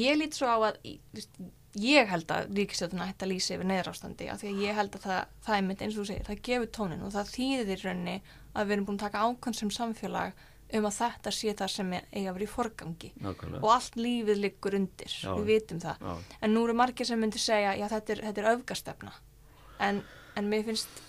ég 0.00 0.20
lít 0.20 0.36
svo 0.36 0.48
á 0.52 0.58
að 0.70 0.80
ég 1.76 2.08
held 2.08 2.32
að 2.32 2.50
ríkistjóðuna 2.56 3.08
hætti 3.10 3.26
að 3.26 3.32
lýsa 3.34 3.56
yfir 3.56 3.68
neðrástandi 3.68 4.28
af 4.32 4.40
því 4.40 4.52
að 4.52 4.60
ég 4.64 4.78
held 4.78 4.96
að 4.96 5.06
það, 5.06 5.32
það 5.44 5.56
er 5.58 5.66
mitt 5.66 5.82
eins 5.84 5.96
og 5.96 6.00
þú 6.00 6.06
segir, 6.08 6.26
það 6.28 6.42
gefur 6.48 6.70
tónin 6.72 7.04
og 7.04 7.12
það 7.12 7.32
þýðir 7.34 7.82
raunni 7.84 8.14
að 8.56 8.62
við 8.62 8.76
erum 8.76 8.86
búin 8.88 8.96
að 8.96 9.04
taka 9.04 9.24
ákvæmst 9.26 9.62
sem 9.62 9.72
samfélag 9.76 10.44
um 10.74 10.86
að 10.88 10.96
þetta 10.96 11.32
sé 11.32 11.54
það 11.54 11.72
sem 11.72 11.92
eiga 11.94 12.30
að 12.30 12.36
vera 12.38 12.46
í 12.46 12.50
forgangi. 12.50 13.12
Nákvæmlega. 13.22 13.62
og 13.62 13.72
allt 13.76 13.96
lífið 14.00 14.40
liggur 14.42 14.76
undir, 14.80 15.12
já, 15.22 15.30
við 15.38 15.50
vitum 15.52 15.80
það. 15.84 16.02
Já. 16.02 16.36
en 16.42 16.54
nú 16.54 16.64
eru 16.66 16.74
margir 16.74 17.06
sem 17.06 17.20
myndir 17.22 17.42
segja 17.42 17.76
já 17.78 17.86
þetta 17.92 18.16
er, 18.16 18.22
þetta 18.28 18.42
er 18.42 18.50
öfgastefna. 18.54 19.12
En 19.86 20.02
en 20.36 20.50
mér 20.50 20.66
finnst 20.66 21.02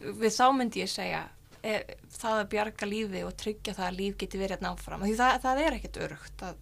við 0.00 0.34
þá 0.34 0.46
myndi 0.56 0.82
ég 0.82 0.92
segja 0.92 1.22
er, 1.66 1.96
það 2.12 2.42
að 2.42 2.50
bjarga 2.52 2.88
lífi 2.88 3.22
og 3.26 3.36
tryggja 3.40 3.76
það 3.76 3.88
að 3.88 3.98
líf 4.00 4.18
geti 4.20 4.40
verið 4.40 4.56
hérna 4.56 4.74
áfram. 4.74 5.06
Því 5.06 5.16
það, 5.20 5.38
það 5.46 5.62
er 5.62 5.78
ekkert 5.78 6.00
örugt 6.06 6.44
að, 6.46 6.60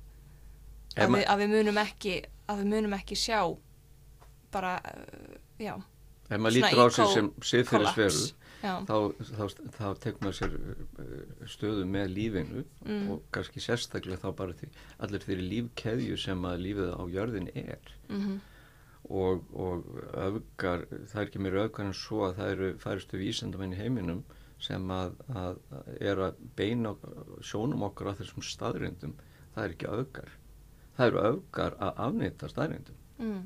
að, 0.96 1.16
við, 1.16 1.24
að 1.32 1.42
við 1.42 1.54
munum 1.56 1.82
ekki 1.82 2.14
að 2.44 2.62
við 2.62 2.70
munum 2.74 2.96
ekki 2.98 3.18
sjá 3.18 3.40
bara, 4.54 4.76
uh, 4.84 5.36
já 5.58 5.74
ef 5.74 6.40
maður 6.40 6.56
lítur 6.56 6.80
á 6.80 6.86
sig 6.94 7.12
sem 7.14 7.66
kollaps 7.68 8.20
já, 8.20 8.43
þá, 8.64 8.96
þá, 9.30 9.44
þá 9.76 9.86
tekur 10.04 10.24
maður 10.26 10.38
sér 10.40 10.56
uh, 10.56 11.44
stöðu 11.56 11.84
með 11.90 12.10
lífinu 12.16 12.64
Mm. 12.84 13.06
og 13.14 13.22
kannski 13.32 13.62
sérstaklega 13.64 14.20
þá 14.20 14.34
bara 14.36 14.56
því, 14.58 14.66
allir 15.06 15.22
þeirri 15.24 15.44
lífkeðju 15.52 16.18
sem 16.20 16.42
að 16.44 16.58
lífið 16.66 16.90
á 16.92 17.02
jörðin 17.14 17.48
er. 17.54 17.94
Mm 18.08 18.42
og, 19.08 19.42
og 19.52 19.84
öfgar, 20.16 20.86
það 21.10 21.20
er 21.20 21.26
ekki 21.26 21.42
mér 21.44 21.58
öfgar 21.66 21.88
en 21.88 21.96
svo 21.96 22.22
að 22.28 22.38
það 22.38 22.52
eru 22.54 22.68
færistu 22.80 23.20
vísendamenn 23.20 23.74
í 23.76 23.80
heiminum 23.80 24.22
sem 24.64 24.86
að, 24.94 25.18
að, 25.28 25.58
að 25.76 25.90
er 26.00 26.22
að 26.28 26.38
beina 26.56 26.94
sjónum 27.44 27.84
okkur 27.90 28.12
að 28.12 28.22
þessum 28.22 28.46
staðrindum 28.48 29.12
það 29.54 29.64
er 29.66 29.74
ekki 29.76 29.90
öfgar. 29.92 30.32
Það 30.96 31.10
eru 31.10 31.22
öfgar 31.28 31.76
að 31.82 32.00
afnýta 32.06 32.48
staðrindum 32.52 33.00
mm, 33.20 33.42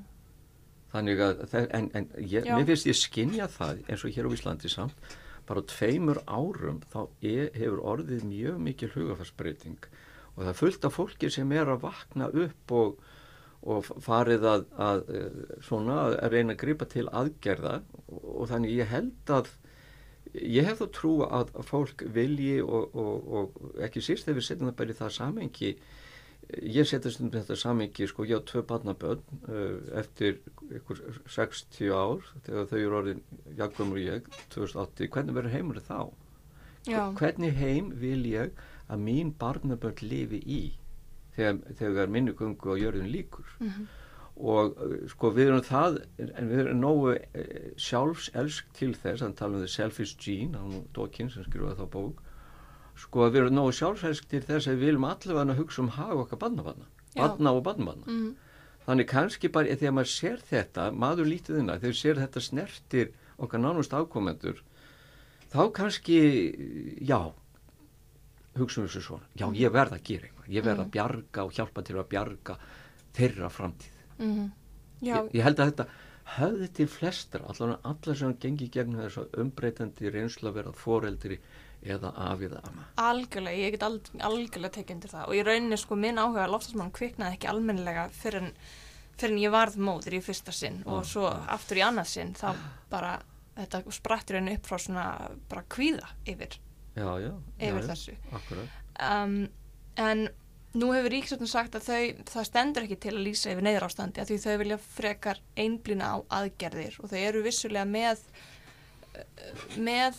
þannig 0.92 1.22
að, 1.24 1.40
það, 1.52 1.70
en, 1.78 1.88
en 1.98 2.10
ég, 2.22 2.48
mér 2.48 2.68
finnst 2.68 2.88
ég 2.88 2.98
skinja 2.98 3.48
það 3.52 3.82
eins 3.86 4.04
og 4.04 4.14
hér 4.14 4.28
á 4.28 4.34
Íslandi 4.36 4.72
samt 4.72 5.16
bara 5.48 5.64
tveimur 5.64 6.20
árum 6.28 6.82
þá 6.92 7.00
er, 7.24 7.48
hefur 7.56 7.80
orðið 7.94 8.24
mjög 8.28 8.58
mikil 8.64 8.90
hugafarsbreyting 8.92 9.88
og 10.38 10.42
það 10.44 10.50
er 10.52 10.58
fullt 10.58 10.84
af 10.86 10.94
fólki 10.94 11.30
sem 11.34 11.52
er 11.56 11.70
að 11.72 11.84
vakna 11.86 12.28
upp 12.30 12.74
og, 12.78 12.98
og 13.66 13.88
farið 14.04 14.44
að, 14.46 14.66
að 14.88 15.00
eh, 15.18 15.38
svona 15.66 15.96
að 16.10 16.28
reyna 16.34 16.54
að 16.54 16.60
gripa 16.60 16.86
til 16.92 17.08
aðgerða. 17.10 17.80
Og, 18.06 18.28
og 18.34 18.50
þannig 18.52 18.76
ég 18.76 18.92
held 18.92 19.32
að 19.34 19.50
ég 20.38 20.68
hef 20.68 20.78
þá 20.78 20.86
trú 20.94 21.14
að 21.26 21.50
að 21.56 21.66
fólk 21.72 22.04
vilji 22.14 22.60
og, 22.62 22.94
og, 22.94 23.32
og 23.40 23.82
ekki 23.82 24.04
síst 24.04 24.28
ef 24.28 24.38
við 24.38 24.46
setjum 24.46 24.70
það 24.70 24.78
bara 24.78 24.94
í 24.94 24.98
það 25.00 25.14
samengi 25.16 25.72
ég 26.56 26.86
setja 26.88 27.10
stundum 27.12 27.42
þetta 27.42 27.56
samengi 27.60 28.06
sko 28.08 28.24
ég 28.24 28.40
á 28.40 28.48
tvö 28.48 28.62
barnabönn 28.68 29.20
uh, 29.48 29.76
eftir 30.00 30.38
ykkur 30.78 31.02
60 31.28 31.92
ár 31.92 32.24
þegar 32.46 32.70
þau 32.70 32.78
eru 32.78 32.98
orðin 33.02 33.22
Jakobur 33.58 33.98
og 33.98 34.06
ég 34.06 34.30
2008, 34.54 35.10
hvernig 35.12 35.36
verður 35.36 35.56
heimur 35.56 35.80
þá? 35.84 36.00
já, 36.88 37.02
Hvernig 37.18 37.56
heim 37.60 37.92
vil 38.00 38.24
ég 38.30 38.64
að 38.88 39.04
mín 39.04 39.34
barnabönn 39.36 40.00
lifi 40.00 40.40
í 40.40 40.62
þegar, 41.36 41.60
þegar 41.80 42.12
minni 42.16 42.32
gungu 42.36 42.72
á 42.72 42.80
jörðin 42.80 43.12
líkur 43.12 43.52
mhm, 43.60 43.88
og 44.38 44.80
uh, 44.80 44.96
sko 45.12 45.34
við 45.36 45.50
erum 45.52 45.66
það 45.68 46.00
en 46.24 46.48
við 46.48 46.62
erum 46.64 46.80
nógu 46.80 47.12
uh, 47.18 47.52
sjálfselsk 47.76 48.72
til 48.78 48.94
þess, 48.96 49.20
hann 49.26 49.36
tala 49.36 49.58
um 49.58 49.66
the 49.66 49.68
selfish 49.68 50.16
gene 50.16 50.56
hann 50.56 50.88
Dawkins 50.96 51.36
sem 51.36 51.44
skrifaði 51.44 51.82
þá 51.82 51.92
bók 51.98 52.24
sko 52.98 53.28
við 53.30 53.40
erum 53.44 53.56
nógu 53.58 53.72
sjálfselsk 53.78 54.28
til 54.30 54.42
þess 54.44 54.68
að 54.68 54.76
við 54.78 54.88
viljum 54.88 55.08
allavega 55.08 55.54
að 55.54 55.60
hugsa 55.62 55.82
um 55.84 55.90
hag 55.96 56.22
okkar 56.24 56.40
barnabarna, 56.42 56.86
Já. 57.14 57.22
barna 57.22 57.52
og 57.54 57.62
barnabarna. 57.66 58.06
Mm, 58.06 58.30
þannig 58.86 59.08
kannski 59.12 59.50
bara 59.54 59.76
þegar 59.76 59.94
maður 59.98 60.12
sér 60.14 60.42
þetta 60.48 60.88
maður 60.92 61.30
lítið 61.32 61.60
innan, 61.62 61.82
þegar 61.82 61.98
sér 62.00 62.22
þetta 62.24 62.42
snertir 62.42 63.12
okkar 63.38 63.62
nánust 63.62 63.94
afkomendur 63.94 64.62
þá 65.52 65.60
kannski 65.76 66.18
já 67.06 67.20
hugsa 68.58 68.82
um 68.82 68.88
þessu 68.88 69.04
svona, 69.04 69.28
já 69.38 69.46
ég 69.54 69.72
verð 69.72 69.94
að 69.94 70.04
gera 70.08 70.26
eitthvað. 70.28 70.50
Ég 70.50 70.64
verð 70.66 70.82
að 70.82 70.92
bjarga 70.96 71.44
og 71.46 71.54
hjálpa 71.54 71.84
til 71.86 71.96
að 72.00 72.08
bjarga 72.10 72.56
þeirra 73.14 73.50
framtíð. 73.52 73.98
Mhm, 74.18 74.46
já, 75.06 75.14
ég, 75.14 75.30
ég 75.38 75.46
held 75.46 75.60
að 75.62 75.70
þetta 75.70 75.86
höfði 76.36 76.68
til 76.76 76.88
flestra, 76.90 77.40
allan 77.48 77.76
allar 77.88 78.16
sem 78.20 78.34
gengi 78.42 78.68
gegnum 78.74 79.00
þess 79.04 79.20
að 79.22 79.38
umbreytandi 79.44 80.10
reynslu 80.12 80.50
að 80.50 80.58
vera 80.58 80.72
foreldri 80.76 81.38
eða 81.82 82.10
af 82.18 82.42
eða 82.42 82.60
ama 82.66 82.84
algjörlega, 82.98 83.56
ég 83.62 83.76
get 83.76 83.84
al, 83.86 84.00
algjörlega 84.26 84.74
tekið 84.80 84.96
undir 84.96 85.12
það. 85.12 85.28
Og 85.30 85.38
í 85.38 85.42
rauninni 85.46 85.78
sko 85.78 85.96
minn 85.96 86.18
áhuga 86.18 86.48
loftasmann 86.50 86.90
kviknaði 86.96 87.36
ekki 87.38 87.48
almennilega 87.52 88.08
fyrir 88.18 88.42
en, 88.48 88.50
fyrir 89.18 89.34
en 89.36 89.42
ég 89.44 89.54
varð 89.54 89.78
móðir 89.88 90.18
í 90.18 90.22
fyrsta 90.26 90.52
sinn 90.54 90.80
og 90.86 91.00
Ah, 91.04 91.06
svo 91.06 91.28
aftur 91.54 91.78
í 91.80 91.84
annað 91.86 92.10
sinn 92.10 92.34
þá 92.38 92.48
bara 92.90 93.12
þetta 93.58 93.82
spratt 93.94 94.30
í 94.30 94.34
rauninni 94.36 94.58
upp 94.58 94.66
frá 94.68 94.78
svona 94.82 95.06
bara 95.50 95.62
kvíða 95.70 96.10
yfir, 96.30 96.58
já, 96.98 97.08
já, 97.22 97.32
yfir 97.58 97.80
já, 97.82 97.88
þessu. 97.92 98.18
akkurat. 98.40 98.76
Um, 99.08 99.38
en 99.98 100.28
nú 100.76 100.90
hefur 100.92 101.12
Ríkisvöldin 101.14 101.48
sagt 101.48 101.76
að 101.78 101.88
þau, 101.88 102.24
það 102.28 102.46
stendur 102.48 102.84
ekki 102.84 103.00
til 103.00 103.14
að 103.14 103.24
lýsa 103.24 103.52
yfir 103.54 103.64
neyðarástandi 103.64 104.20
að 104.20 104.30
því 104.30 104.38
þau 104.42 104.54
vilja 104.62 104.78
frekar 104.84 105.42
einblýna 105.56 106.12
á 106.12 106.16
aðgerðir 106.40 106.98
og 107.00 107.12
þau 107.12 107.18
eru 107.22 107.42
vissulega 107.46 107.84
með 107.88 108.24
eh, 109.16 109.52
með, 109.80 110.18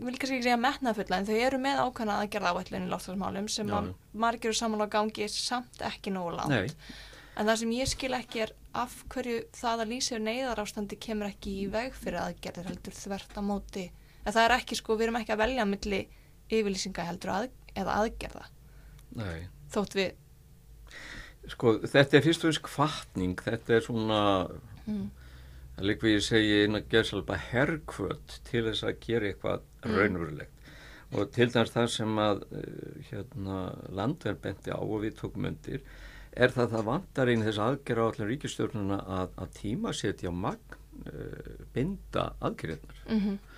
vil 0.00 0.14
kannski 0.16 0.38
ekki 0.38 0.46
segja 0.48 0.60
metnaðfulla 0.62 1.20
en 1.20 1.28
þau 1.28 1.36
eru 1.36 1.60
með 1.60 1.82
ákvæmna 1.84 2.18
aðgerða 2.22 2.54
áætlun 2.54 2.88
í 2.88 2.92
loftslagsmálum 2.94 3.50
sem 3.52 3.72
Já. 3.72 3.76
að 3.80 3.90
margir 4.24 4.52
eru 4.52 4.60
saman 4.62 4.86
á 4.88 4.94
gangi 4.96 5.28
samt 5.32 5.84
ekki 5.84 6.14
nógu 6.14 6.38
langt. 6.38 6.54
Nei, 6.54 7.02
en 7.36 7.50
það 7.50 7.60
sem 7.60 7.74
ég 7.76 7.90
skil 7.92 8.14
ekki 8.16 8.46
er 8.46 8.54
af 8.74 8.96
hverju 9.12 9.42
það 9.54 9.84
að 9.84 9.92
lýsa 9.92 10.14
yfir 10.14 10.24
neyðarástandi 10.30 10.98
kemur 11.02 11.28
ekki 11.28 11.58
í 11.60 11.66
veg 11.70 11.92
fyrir 11.98 12.22
aðgerðir 12.24 12.72
heldur 12.72 12.96
þvert 12.96 13.36
á 13.36 13.42
móti. 13.44 13.88
En 14.24 14.32
það 14.32 14.46
er 14.48 14.56
ekki 14.56 14.78
sko, 14.80 14.96
við 14.96 15.10
erum 15.10 15.20
ekki 15.20 15.34
að 15.36 15.42
velja 15.44 15.66
milli 15.68 16.00
yfirlýsinga 16.48 17.04
heldur 17.04 17.34
að, 17.36 17.50
eða 17.76 17.98
aðgerða. 18.00 18.48
Nei 19.14 19.44
þótt 19.74 19.98
við 19.98 20.12
Sko, 21.52 21.74
þetta 21.84 22.16
er 22.16 22.24
fyrst 22.24 22.44
og 22.44 22.48
fyrst 22.48 22.64
kvartning, 22.64 23.34
þetta 23.44 23.74
er 23.76 23.82
svona, 23.84 24.20
mm, 24.88 25.02
það 25.76 25.88
lík 25.90 26.04
við 26.06 26.14
segi 26.24 26.54
inn 26.64 26.78
að 26.78 26.86
gera 26.94 27.08
svolítið 27.10 27.42
herrkvöld 27.50 28.36
til 28.48 28.62
þess 28.70 28.86
að 28.88 29.00
gera 29.04 29.28
eitthvað 29.28 29.66
Mm. 29.84 29.96
raunverulegt. 29.98 30.50
Og 31.14 31.30
til 31.30 31.50
dæmis 31.52 31.70
það 31.74 31.88
sem 31.92 32.16
að 32.18 32.40
uh, 32.48 33.02
hérna, 33.10 33.58
landverð 33.92 34.40
benti 34.40 34.72
á 34.72 34.80
og 34.80 35.02
við 35.04 35.18
tókum 35.20 35.44
undir, 35.50 35.82
er 36.32 36.48
það 36.50 36.64
að 36.64 36.72
það 36.72 36.88
vantar 36.88 37.28
einn 37.30 37.44
þess 37.44 37.60
aðgerra 37.62 38.02
á 38.02 38.08
allir 38.08 38.30
ríkistjórnuna 38.32 38.98
að, 39.04 39.36
að 39.44 39.52
tíma 39.60 39.92
setja 39.94 40.32
magn, 40.32 40.78
uh, 41.06 41.66
binda 41.74 42.30
aðgerðnar. 42.40 43.04
mm 43.08 43.34
Uh, 43.34 43.53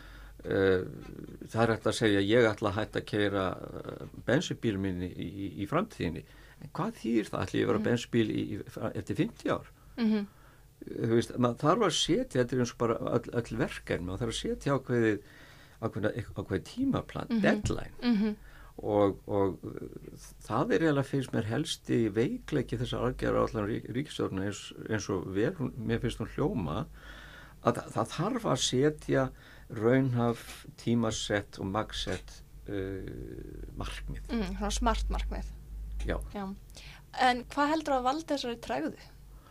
það 0.47 1.63
er 1.63 1.73
hægt 1.75 1.87
að 1.91 1.97
segja 1.99 2.21
ég 2.25 2.49
ætla 2.51 2.71
að 2.73 2.79
hætta 2.81 3.01
að 3.03 3.07
keira 3.11 3.45
uh, 3.57 4.07
bensubíl 4.29 4.77
minni 4.83 5.09
í, 5.11 5.27
í, 5.27 5.49
í 5.63 5.69
framtíðinni. 5.71 6.25
En 6.65 6.73
hvað 6.77 6.99
þýðir 7.03 7.31
það? 7.33 7.43
Ætla 7.47 7.61
ég 7.61 7.67
að 7.67 7.73
vera 7.73 7.85
bensubíl 7.91 8.27
í, 8.31 8.43
í, 8.57 8.61
eftir 8.95 9.21
50 9.23 9.55
ár? 9.57 9.73
-hmm. 9.97 10.27
þú 10.87 11.15
veist, 11.15 11.37
maður 11.39 11.63
þarf 11.65 11.87
að 11.87 11.97
setja 11.99 12.43
þetta 12.43 12.57
er 12.57 12.61
eins 12.65 12.73
og 12.75 12.79
bara 12.79 12.99
öll, 13.17 13.31
öll 13.41 13.59
verkefni 13.63 14.07
maður 14.07 14.23
þarf 14.25 14.35
að 14.35 14.41
setja 14.43 14.77
ákveðið 14.77 15.19
ákveðið, 15.87 16.63
tímaplan, 16.65 17.27
Mhm. 17.31 17.41
deadline. 17.43 17.97
Mm 18.03 18.37
og, 18.77 19.17
og 19.27 19.59
uh, 19.65 20.17
það 20.45 20.73
er 20.77 20.83
eiginlega 20.85 21.09
finnst 21.09 21.33
mér 21.33 21.49
helsti 21.49 22.01
veikleiki 22.13 22.77
þess 22.77 22.93
að 22.93 23.07
aðgera 23.09 23.45
allan 23.47 23.69
rík, 23.71 23.87
ríkistjórna 23.89 24.45
eins, 24.51 24.73
eins 24.91 25.09
og 25.09 25.25
vel, 25.33 25.55
mér 25.81 26.03
finnst 26.03 26.21
hún 26.21 26.29
hljóma 26.35 26.83
að 27.65 27.79
það, 27.79 27.89
það 27.95 28.11
þarf 28.13 28.49
að 28.53 28.61
setja 28.67 29.25
raunhaf 29.75 30.45
tímasett 30.81 31.59
og 31.63 31.71
magsett 31.73 32.39
uh, 32.71 33.67
markmið. 33.79 34.31
Mm, 34.31 34.57
svona 34.57 34.73
smart 34.79 35.13
markmið. 35.13 35.53
Já, 36.07 36.17
Já. 36.35 36.47
en 37.27 37.45
hvað 37.51 37.71
heldur 37.75 37.99
að 37.99 38.09
valda 38.09 38.35
þessari 38.37 38.59
trægðu 38.63 38.97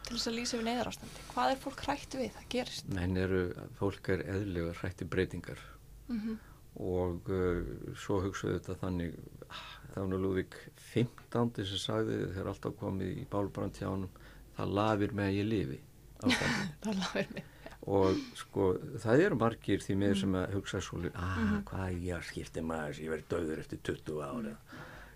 til 0.06 0.14
þess 0.14 0.30
að 0.30 0.36
lýsa 0.38 0.56
yfir 0.56 0.68
neyðarástandi? 0.70 1.24
Hvað 1.34 1.52
er 1.52 1.64
fólk 1.64 1.86
hrætt 1.88 2.20
við 2.20 2.36
að 2.40 2.50
gerist? 2.54 2.92
Menn 2.94 3.18
eru, 3.20 3.46
fólk 3.80 4.12
er 4.14 4.28
eðlega 4.36 4.76
hrætti 4.80 5.08
breytingar. 5.10 5.64
Mm 6.08 6.36
og 6.76 7.30
uh, 7.32 7.64
svo 7.96 8.20
hugsaðu 8.26 8.58
þetta 8.58 8.76
þannig 8.82 9.16
ah, 9.48 9.66
það 9.94 10.00
var 10.02 10.10
nú 10.12 10.18
Lúðvík 10.26 10.58
15. 10.92 11.64
sem 11.64 11.80
sagði 11.80 12.18
þegar 12.34 12.52
alltaf 12.52 12.76
komið 12.82 13.22
í 13.22 13.28
bálbrand 13.32 13.80
hjá 13.80 13.88
honum 13.88 14.12
það 14.58 14.78
lafir 14.80 15.16
með 15.16 15.30
að 15.30 15.38
ég 15.40 15.52
lifi. 15.52 15.82
Það 16.84 17.00
lafir 17.00 17.32
mig 17.36 17.55
og 17.86 18.18
sko 18.38 18.72
það 19.04 19.24
eru 19.28 19.38
margir 19.38 19.84
því 19.84 19.96
með 20.02 20.14
sem 20.24 20.36
að 20.40 20.56
hugsa 20.58 20.82
svo 20.82 21.04
ah, 21.14 21.60
hvað 21.70 22.00
ég 22.06 22.26
skipti 22.26 22.64
maður? 22.66 23.02
Ég 23.04 23.14
verið 23.14 23.32
döður 23.34 23.62
eftir 23.62 23.82
20 23.92 24.24
ára 24.26 24.56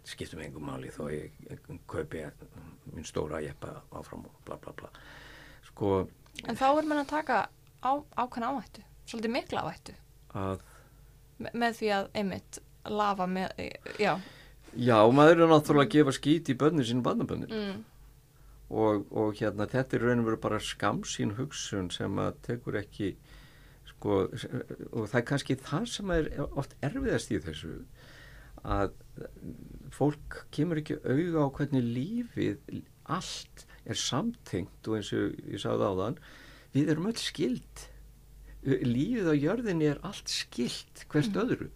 skiptum 0.09 0.41
engum 0.43 0.65
máli 0.69 0.91
þó 0.93 1.07
ég, 1.11 1.33
kaupi 1.89 2.23
minn 2.93 3.07
stóra 3.07 3.41
jeppa 3.43 3.79
áfram 3.95 4.25
og 4.29 4.41
bla 4.47 4.57
bla 4.61 4.73
bla. 4.77 4.89
Sko 5.67 6.07
en 6.47 6.57
þá 6.57 6.67
er 6.69 6.87
mann 6.87 7.03
að 7.03 7.11
taka 7.11 7.39
á, 7.83 7.91
ákvæmna 8.17 8.53
áhættu 8.53 8.85
svolítið 9.09 9.35
mikla 9.35 9.65
áhættu. 9.65 9.95
Að 10.37 10.65
me 11.39 11.53
með 11.63 11.79
því 11.79 11.93
að 11.95 12.09
einmitt 12.21 12.59
lafa 12.89 13.27
með, 13.29 13.53
já. 13.99 14.13
Já, 14.77 14.97
maður 15.13 15.43
er 15.43 15.51
náttúrulega 15.51 15.87
að 15.87 15.93
gefa 15.95 16.13
skít 16.15 16.51
í 16.51 16.55
bönni 16.57 16.85
sín 16.85 17.01
bannabönnir 17.05 17.49
mm, 17.53 17.79
og, 18.69 19.05
og 19.11 19.35
hérna 19.39 19.67
þetta 19.69 19.97
er 19.97 20.05
raun 20.05 20.23
og 20.23 20.29
veru 20.29 20.41
bara 20.45 20.61
skamsín 20.61 21.35
hugsun 21.39 21.89
sem 21.93 22.21
að 22.21 22.39
tekur 22.45 22.79
ekki 22.79 23.13
sko 23.89 24.21
og 24.29 25.09
það 25.09 25.19
er 25.21 25.27
kannski 25.31 25.57
það 25.59 25.87
sem 25.93 26.13
er 26.15 26.29
oft 26.47 26.75
erfiðast 26.85 27.33
í 27.33 27.41
þessu 27.45 27.75
að 28.63 28.93
fólk 29.95 30.43
kemur 30.53 30.81
ekki 30.81 30.99
auga 31.03 31.45
á 31.45 31.53
hvernig 31.57 31.85
lífið 31.95 32.83
allt 33.09 33.65
er 33.89 33.97
samtengt 33.97 34.89
og 34.89 34.99
eins 34.99 35.13
og 35.17 35.39
ég 35.49 35.63
sagði 35.63 35.89
á 35.89 35.93
þann 36.03 36.19
við 36.75 36.93
erum 36.93 37.09
öll 37.09 37.17
skild 37.17 37.89
lífið 38.63 39.29
á 39.31 39.35
jörðinni 39.35 39.87
er 39.93 40.01
allt 40.03 40.31
skilt 40.31 41.05
hvert 41.11 41.37
öðru. 41.39 41.69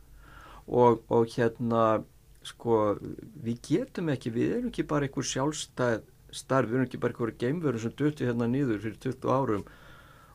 Og, 0.67 1.03
og 1.11 1.27
hérna 1.31 2.03
sko 2.43 2.97
við 3.43 3.61
getum 3.63 4.11
ekki, 4.11 4.31
við 4.35 4.57
erum 4.57 4.71
ekki 4.71 4.85
bara 4.87 5.07
einhver 5.07 5.27
sjálfstæð 5.27 6.03
starf, 6.33 6.69
við 6.69 6.75
erum 6.79 6.87
ekki 6.89 6.99
bara 7.03 7.13
einhverja 7.13 7.39
geimveru 7.45 7.79
sem 7.83 7.93
dötti 7.99 8.27
hérna 8.27 8.47
nýður 8.49 8.79
fyrir 8.83 8.99
20 9.07 9.31
árum 9.37 9.63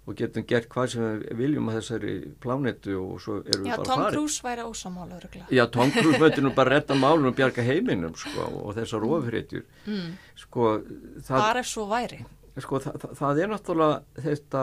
og 0.09 0.15
getum 0.17 0.45
gert 0.49 0.69
hvað 0.73 0.87
sem 0.95 1.03
við 1.21 1.37
viljum 1.37 1.67
að 1.69 1.75
þessari 1.83 2.13
plánetu 2.41 2.95
og 2.97 3.19
svo 3.21 3.35
erum 3.43 3.67
Já, 3.69 3.75
við 3.75 3.77
bara 3.77 3.89
Tom 3.91 4.01
farið. 4.03 4.15
Cruise 4.17 4.45
væri 4.47 4.63
ósamála 4.65 5.19
öruglega. 5.19 5.49
Já, 5.53 5.65
Tom 5.75 5.91
Cruise 5.93 6.21
mötti 6.23 6.45
nú 6.47 6.53
bara 6.57 6.73
redda 6.79 6.97
málunum 6.97 7.29
og 7.33 7.37
bjarga 7.37 7.65
heiminum 7.67 8.15
sko 8.17 8.47
og 8.63 8.75
þessar 8.79 9.05
ofréttjur 9.05 9.65
Mm. 9.87 10.15
sko 10.37 10.83
það, 11.21 11.39
Bara 11.39 11.63
svo 11.63 11.85
væri. 11.91 12.23
sko, 12.59 12.79
það, 12.81 12.97
það, 13.05 13.13
það 13.21 13.43
er 13.43 13.49
náttúrulega 13.53 14.03
þetta 14.25 14.63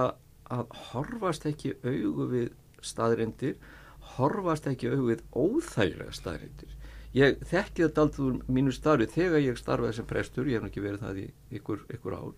að 0.50 0.66
horfast 0.92 1.46
ekki 1.46 1.76
augu 1.86 2.26
við 2.34 2.50
staðrindir, 2.82 3.56
horfast 4.18 4.66
ekki 4.70 4.90
augu 4.94 5.08
við 5.14 5.22
óþægilega 5.34 6.14
staðrindir. 6.14 6.74
Ég 7.16 7.40
þekki 7.48 7.86
þetta 7.86 8.02
aldrei 8.04 8.26
úr 8.28 8.40
mínu 8.52 8.74
starfi 8.76 9.08
þegar 9.14 9.44
ég 9.46 9.60
starfaði 9.60 9.96
sem 10.00 10.08
prestur, 10.10 10.50
ég 10.52 10.60
hef 10.60 10.68
ekki 10.70 10.84
verið 10.84 11.06
það 11.06 11.22
í 11.22 11.26
ykkur, 11.60 11.86
ykkur 11.96 12.16
ár, 12.18 12.34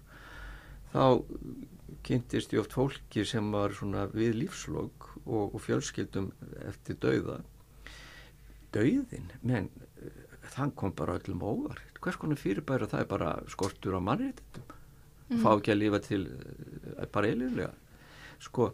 þá 0.93 1.03
kynntist 2.05 2.53
ég 2.53 2.61
oft 2.61 2.75
fólki 2.77 3.25
sem 3.25 3.49
var 3.51 3.73
svona 3.73 4.05
við 4.13 4.37
lífslokk 4.43 5.07
og, 5.25 5.55
og 5.55 5.59
fjölskyldum 5.65 6.29
eftir 6.69 6.99
dauða. 7.01 7.39
Dauðin, 8.75 9.31
menn, 9.41 9.69
þann 10.53 10.71
kom 10.77 10.93
bara 10.95 11.17
öllum 11.17 11.41
óvart. 11.41 11.97
Hvers 12.03 12.19
konar 12.21 12.37
fyrirbæra 12.39 12.87
það 12.91 13.01
er 13.03 13.09
bara 13.15 13.31
skortur 13.51 13.97
á 13.97 14.01
mannréttindum 14.03 14.73
Mhm. 15.27 15.41
fá 15.43 15.49
ekki 15.57 15.71
að 15.73 15.79
lifa 15.81 15.99
til 15.99 16.21
eh, 16.31 17.05
bara 17.11 17.27
eililega 17.27 17.73
sko 18.39 18.69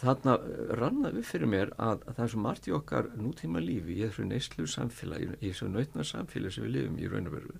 þarna 0.00 0.36
ranna 0.80 1.12
við 1.14 1.26
fyrir 1.28 1.50
mér 1.50 1.70
að, 1.78 2.00
að 2.08 2.16
það 2.16 2.22
er 2.24 2.30
svo 2.32 2.40
margt 2.42 2.66
í 2.68 2.74
okkar 2.76 3.10
nútíma 3.20 3.62
lífi 3.62 3.94
í 3.96 4.02
þessu 4.04 4.26
neyslu 4.26 4.66
samfélagi 4.70 5.28
í 5.38 5.50
þessu 5.52 5.68
nautna 5.70 6.06
samfélagi 6.06 6.56
sem 6.56 6.66
við 6.66 6.74
lifum 6.76 6.98
í 6.98 7.10
raun 7.12 7.30
og 7.30 7.36
veru 7.36 7.58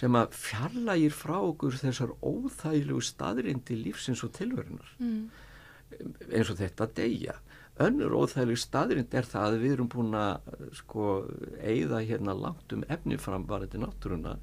sem 0.00 0.14
að 0.14 0.36
fjarlægir 0.38 1.14
frá 1.18 1.36
okkur 1.42 1.74
þessar 1.80 2.12
óþægilegu 2.22 3.02
staðrindi 3.02 3.78
lífsins 3.80 4.22
og 4.26 4.34
tilverunar 4.38 4.92
Mm. 5.00 5.30
eins 6.30 6.50
og 6.52 6.60
þetta 6.60 6.86
deyja 6.94 7.34
önnur 7.82 8.12
óþægileg 8.20 8.60
staðrind 8.62 9.14
er 9.18 9.26
það 9.26 9.46
að 9.48 9.62
við 9.64 9.72
erum 9.74 9.88
búin 9.90 10.14
að 10.14 10.54
sko 10.78 11.06
eigða 11.58 12.04
hérna 12.06 12.34
langt 12.38 12.72
um 12.76 12.84
efni 12.88 13.18
framvarandi 13.18 13.80
náttúruna 13.82 14.36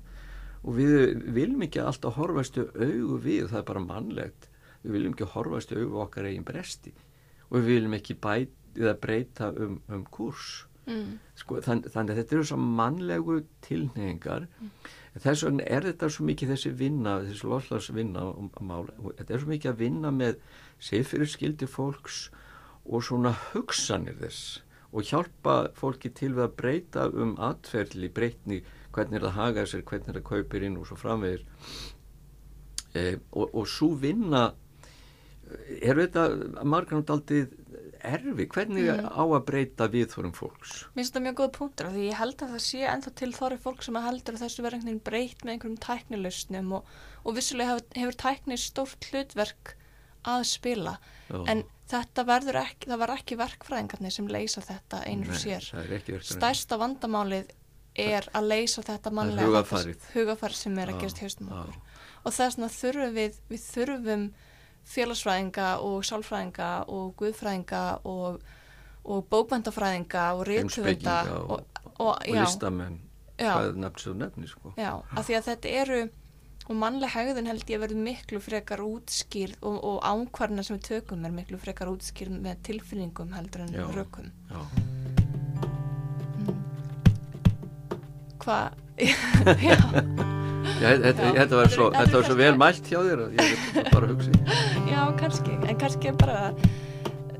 og 0.63 0.75
við 0.75 1.23
viljum 1.31 1.63
ekki 1.63 1.79
alltaf 1.79 2.17
horfastu 2.19 2.65
augu 2.75 3.19
við, 3.23 3.47
það 3.47 3.59
er 3.61 3.67
bara 3.71 3.85
mannlegt 3.85 4.49
við 4.83 4.97
viljum 4.97 5.17
ekki 5.17 5.31
horfastu 5.33 5.81
augu 5.81 6.01
okkar 6.05 6.29
eigin 6.29 6.47
bresti. 6.47 6.93
Og 7.49 7.59
við 7.59 7.69
viljum 7.73 7.97
ekki 7.97 8.17
bæta 8.21 8.53
eða 8.77 8.97
breyta 9.01 9.53
um, 9.57 9.79
um 9.89 10.03
kurs 10.13 10.67
Mm. 10.87 11.17
sko, 11.35 11.57
þann, 11.59 11.81
þannig 11.83 12.13
að 12.13 12.19
þetta 12.21 12.35
eru 12.37 12.43
svo 12.47 12.57
mannlegu 12.63 13.33
tilneyingar 13.65 14.45
þess 15.19 15.43
vegna 15.43 15.65
er 15.67 15.83
þetta 15.87 16.09
svo 16.13 16.27
mikið 16.29 16.53
þessi 16.53 16.71
vinna 16.79 17.15
þessi 17.25 17.49
loslagsvinna 17.49 18.23
mála, 18.63 18.93
og 19.01 19.17
þetta 19.17 19.33
er 19.33 19.41
svo 19.41 19.51
mikið 19.51 19.71
að 19.71 19.81
vinna 19.81 20.11
með 20.15 20.37
siðfyrirskildi 20.87 21.67
fólks 21.67 22.21
og 22.85 23.03
svona 23.03 23.33
hugsanir 23.49 24.15
þess. 24.21 24.61
Og 24.95 25.09
hjálpa 25.09 25.57
fólki 25.75 26.13
til 26.15 26.31
við 26.37 26.45
að 26.45 26.55
breyta 26.61 27.07
um 27.11 27.35
atferðli, 27.43 28.07
breytni 28.13 28.61
hvernig 28.95 29.19
er 29.19 29.27
það 29.27 29.37
hagað 29.41 29.69
sér, 29.73 29.83
hvernig 29.89 30.13
er 30.13 30.19
það 30.21 30.27
kaupir 30.29 30.67
inn 30.69 30.77
og 30.79 30.87
svo 30.87 30.97
framvegir 31.01 31.43
e, 32.95 33.17
og, 33.35 33.51
og 33.51 33.67
svo 33.67 33.91
vinna 33.99 34.45
er 35.81 36.01
þetta 36.03 36.23
margrann 36.67 37.05
aldrei 37.07 37.47
erfi, 38.07 38.45
hvernig 38.53 38.85
Mm. 38.87 39.07
á 39.09 39.23
að 39.25 39.45
breyta 39.47 39.87
viðþórum 39.91 40.33
fólks 40.37 40.73
Mér 40.93 41.01
finnst 41.01 41.13
þetta 41.13 41.23
mjög 41.25 41.37
góð 41.39 41.51
punktur 41.57 41.87
af 41.89 41.93
því 41.95 42.03
ég 42.07 42.19
held 42.19 42.43
að 42.45 42.51
það 42.53 42.63
sé 42.67 42.81
ennþá 42.87 43.13
til 43.21 43.31
þorri 43.33 43.57
fólk 43.63 43.81
sem 43.83 43.97
að 43.99 44.05
heldur 44.07 44.37
að 44.37 44.43
þessu 44.45 44.63
verður 44.65 44.77
einhvern 44.77 44.91
veginn 44.91 45.07
breytt 45.09 45.43
með 45.43 45.53
einhverjum 45.55 45.79
tæknilausnum 45.87 46.71
og, 46.77 46.91
og 47.25 47.35
vissulega 47.39 47.73
hefur, 47.73 47.87
hefur 47.97 48.19
tækni 48.23 48.57
stórt 48.61 49.09
hlutverk 49.11 49.73
að 50.27 50.43
spila 50.51 50.97
Já. 51.31 51.41
en 51.51 51.63
þetta 51.87 52.25
verður 52.27 52.59
ekki, 52.61 52.89
það 52.91 52.99
var 53.03 53.13
ekki 53.17 53.37
verkfræðingarnir 53.39 54.11
sem 54.17 54.27
leysa 54.27 54.61
þetta 54.61 55.01
einur 55.07 55.33
Nei, 55.33 55.39
sér. 55.39 56.21
Stærsta 56.27 56.77
vandamálið 56.81 57.53
er 57.97 58.27
að 58.37 58.49
leysa 58.51 58.83
þetta 58.85 59.09
mannlega 59.15 59.63
hugafarið 60.13 60.59
sem 60.59 60.77
er 60.77 60.91
að 60.91 60.99
gerast 61.01 61.21
haustum 61.23 61.49
já. 61.49 61.55
okkur 61.63 61.77
og 62.27 62.35
þess 62.35 62.57
vegna 62.57 62.69
þurfum 62.75 63.15
við, 63.15 63.39
við 63.49 63.63
þurfum 63.71 64.25
félagsfræðinga 64.87 65.67
og 65.83 66.03
sálfræðinga 66.07 66.69
og 66.87 67.15
guðfræðinga 67.19 67.81
og, 68.05 68.39
og 69.05 69.25
bókvendafræðinga 69.31 70.23
og 70.37 70.45
Heimspekinga 70.47 71.17
og- 71.33 71.51
og, 71.51 71.99
og 71.99 72.23
listamenn 72.27 72.99
hvað 73.37 73.67
er 73.69 73.75
nefnt 73.83 73.99
svo 74.01 74.13
nefni 74.17 74.47
sko. 74.49 74.71
já, 74.77 74.91
af 75.17 75.27
því 75.27 75.35
að 75.37 75.47
þetta 75.51 75.73
eru 75.81 75.99
og 76.67 76.75
mannleg 76.75 77.09
hegðun 77.13 77.45
held 77.47 77.63
ég 77.69 77.77
að 77.77 77.83
verður 77.85 78.01
miklu 78.03 78.39
frekar 78.43 78.81
útskýrð 78.83 79.53
og, 79.61 79.77
og 79.83 79.99
ánkvarna 80.03 80.63
sem 80.63 80.75
við 80.77 80.87
tökum 80.89 81.25
er 81.25 81.31
miklu 81.31 81.57
frekar 81.61 81.87
útskýrð 81.87 82.41
með 82.43 82.57
tilfinningum 82.67 83.31
heldur 83.37 83.61
en 83.61 83.75
rökum. 83.95 84.31
já. 84.51 84.59
hvað 88.39 88.71
já, 88.97 89.07
Já, 89.61 89.77
þetta, 90.81 91.55
var 91.57 91.69
svo, 91.73 91.87
er- 91.91 91.97
þetta 92.01 92.15
var 92.17 92.25
svo 92.27 92.35
er 92.35 92.41
vel 92.41 92.57
mælt 92.61 92.89
hjá 92.91 92.99
þér 93.07 93.21
að 93.25 93.37
ég 93.37 93.53
veit 93.75 93.91
bara 93.93 94.07
að 94.07 94.11
hugsa 94.13 94.31
já, 94.91 95.01
kannski 95.21 95.55
en 95.57 95.79
kannski 95.81 96.11
er 96.11 96.17
bara 96.21 96.39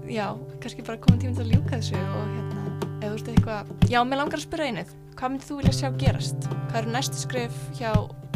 já, 0.08 0.28
kannski 0.63 0.86
bara 0.88 1.02
komin 1.04 1.19
tíminn 1.21 1.38
til 1.38 1.45
að 1.45 1.52
ljúka 1.56 1.76
þessu 1.80 2.00
og 2.02 2.32
hérna, 2.36 2.63
eða 3.02 3.10
þú 3.10 3.12
veist 3.17 3.32
eitthvað 3.34 3.91
já, 3.91 4.00
mér 4.08 4.21
langar 4.23 4.39
að 4.41 4.45
spyrja 4.47 4.69
einuð, 4.71 4.95
hvað 5.19 5.34
myndir 5.36 5.50
þú 5.52 5.60
vilja 5.62 5.76
sjá 5.82 5.89
gerast? 6.04 6.50
Hvað 6.71 6.80
eru 6.82 6.95
næstu 6.95 7.21
skrif 7.21 7.60
hjá, 7.78 7.91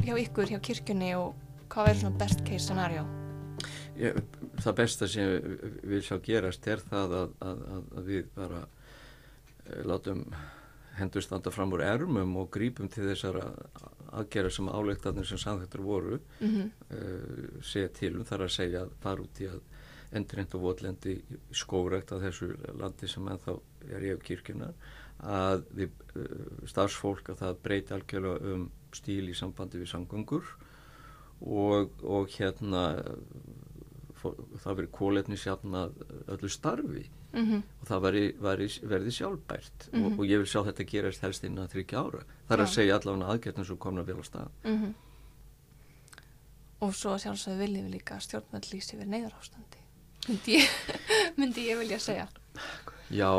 hjá 0.05 0.13
ykkur, 0.25 0.51
hjá 0.51 0.59
kirkjunni 0.69 1.11
og 1.17 1.33
hvað 1.71 1.87
verður 1.89 2.01
svona 2.05 2.21
best 2.21 2.45
case 2.47 2.65
scenario? 2.67 3.05
ég, 4.01 4.17
það 4.63 4.77
besta 4.79 5.07
sem 5.11 5.27
við 5.27 5.89
vil 5.91 6.03
sjá 6.05 6.15
gerast 6.25 6.67
er 6.71 6.79
það 6.89 7.17
að, 7.21 7.33
að, 7.47 7.59
að, 7.75 7.81
að 7.99 8.07
við 8.11 8.29
bara 8.37 8.61
eh, 8.63 9.81
látum 9.85 10.23
hendur 10.97 11.23
standa 11.25 11.51
fram 11.53 11.71
úr 11.75 11.83
ermum 11.85 12.33
og 12.41 12.49
grípum 12.53 12.89
til 12.91 13.05
þessara 13.09 13.45
aðgerða 14.19 14.51
sem 14.55 14.69
áleiktarnir 14.69 15.25
sem 15.29 15.37
samþættur 15.41 15.81
voru 15.85 16.19
Mm 16.41 16.69
uh, 16.91 17.61
segja 17.63 17.89
til 17.95 18.15
um 18.17 18.25
þar 18.27 18.43
að 18.47 18.51
segja 18.57 18.81
að 18.85 18.91
fara 19.03 19.21
út 19.23 19.39
í 19.41 19.47
að 19.47 19.61
endurinn 20.11 20.49
og 20.57 20.61
votlendi 20.65 21.13
skógrekt 21.55 22.11
að 22.11 22.25
þessu 22.27 22.49
landi 22.81 23.07
sem 23.07 23.27
ennþá 23.31 23.53
er 23.95 24.03
í 24.03 24.11
af 24.11 24.23
kirkjunar 24.27 24.73
að 25.21 25.63
við 25.77 25.93
uh, 26.15 26.67
starfsfólk 26.67 27.29
að 27.31 27.39
það 27.45 27.61
breyti 27.63 27.93
algjörlega 27.95 28.53
um 28.55 28.65
stíl 28.93 29.29
í 29.31 29.37
sambandi 29.37 29.79
við 29.79 29.87
samgöngur 29.93 30.49
og, 31.41 31.93
og 32.03 32.27
hérna 32.35 32.81
fó- 34.21 34.35
það 34.61 34.75
verið 34.81 34.91
kóletni 34.97 35.37
sjafnað 35.39 35.95
öllu 36.35 36.49
starfi 36.51 37.05
-hmm. 37.33 37.63
og 37.81 37.87
það 37.87 38.01
veri, 38.01 38.23
veri, 38.41 38.67
verði 38.83 39.11
sjálfbært 39.17 39.87
Mhm. 39.93 40.05
og, 40.05 40.19
og 40.19 40.25
ég 40.25 40.37
vil 40.41 40.49
sjá 40.51 40.61
þetta 40.67 40.85
gerast 40.91 41.21
helst 41.21 41.43
innan 41.43 41.67
þryggja 41.67 41.97
ára 42.03 42.23
það 42.47 42.51
er 42.55 42.57
Já. 42.57 42.63
að 42.65 42.73
segja 42.75 42.95
allavega 42.99 43.31
aðgerðin 43.35 43.65
sem 43.67 43.77
komna 43.77 44.03
vel 44.03 44.19
á 44.19 44.23
stað 44.23 44.49
Mm 44.63 44.93
Og 46.81 46.95
svo 46.97 47.13
sjálfsögðu 47.21 47.59
viljum 47.61 47.85
við 47.85 47.93
líka 47.99 48.15
að 48.17 48.23
stjórnvöld 48.25 48.67
lýsi 48.73 48.95
yfir 48.95 49.05
neyðar 49.11 49.35
ástandi. 49.37 49.81
Myndi 50.27 50.55
ég, 50.57 50.69
myndi 51.37 51.65
ég 51.67 51.77
vilja 51.77 51.99
segja. 52.01 52.23
Já, 53.13 53.29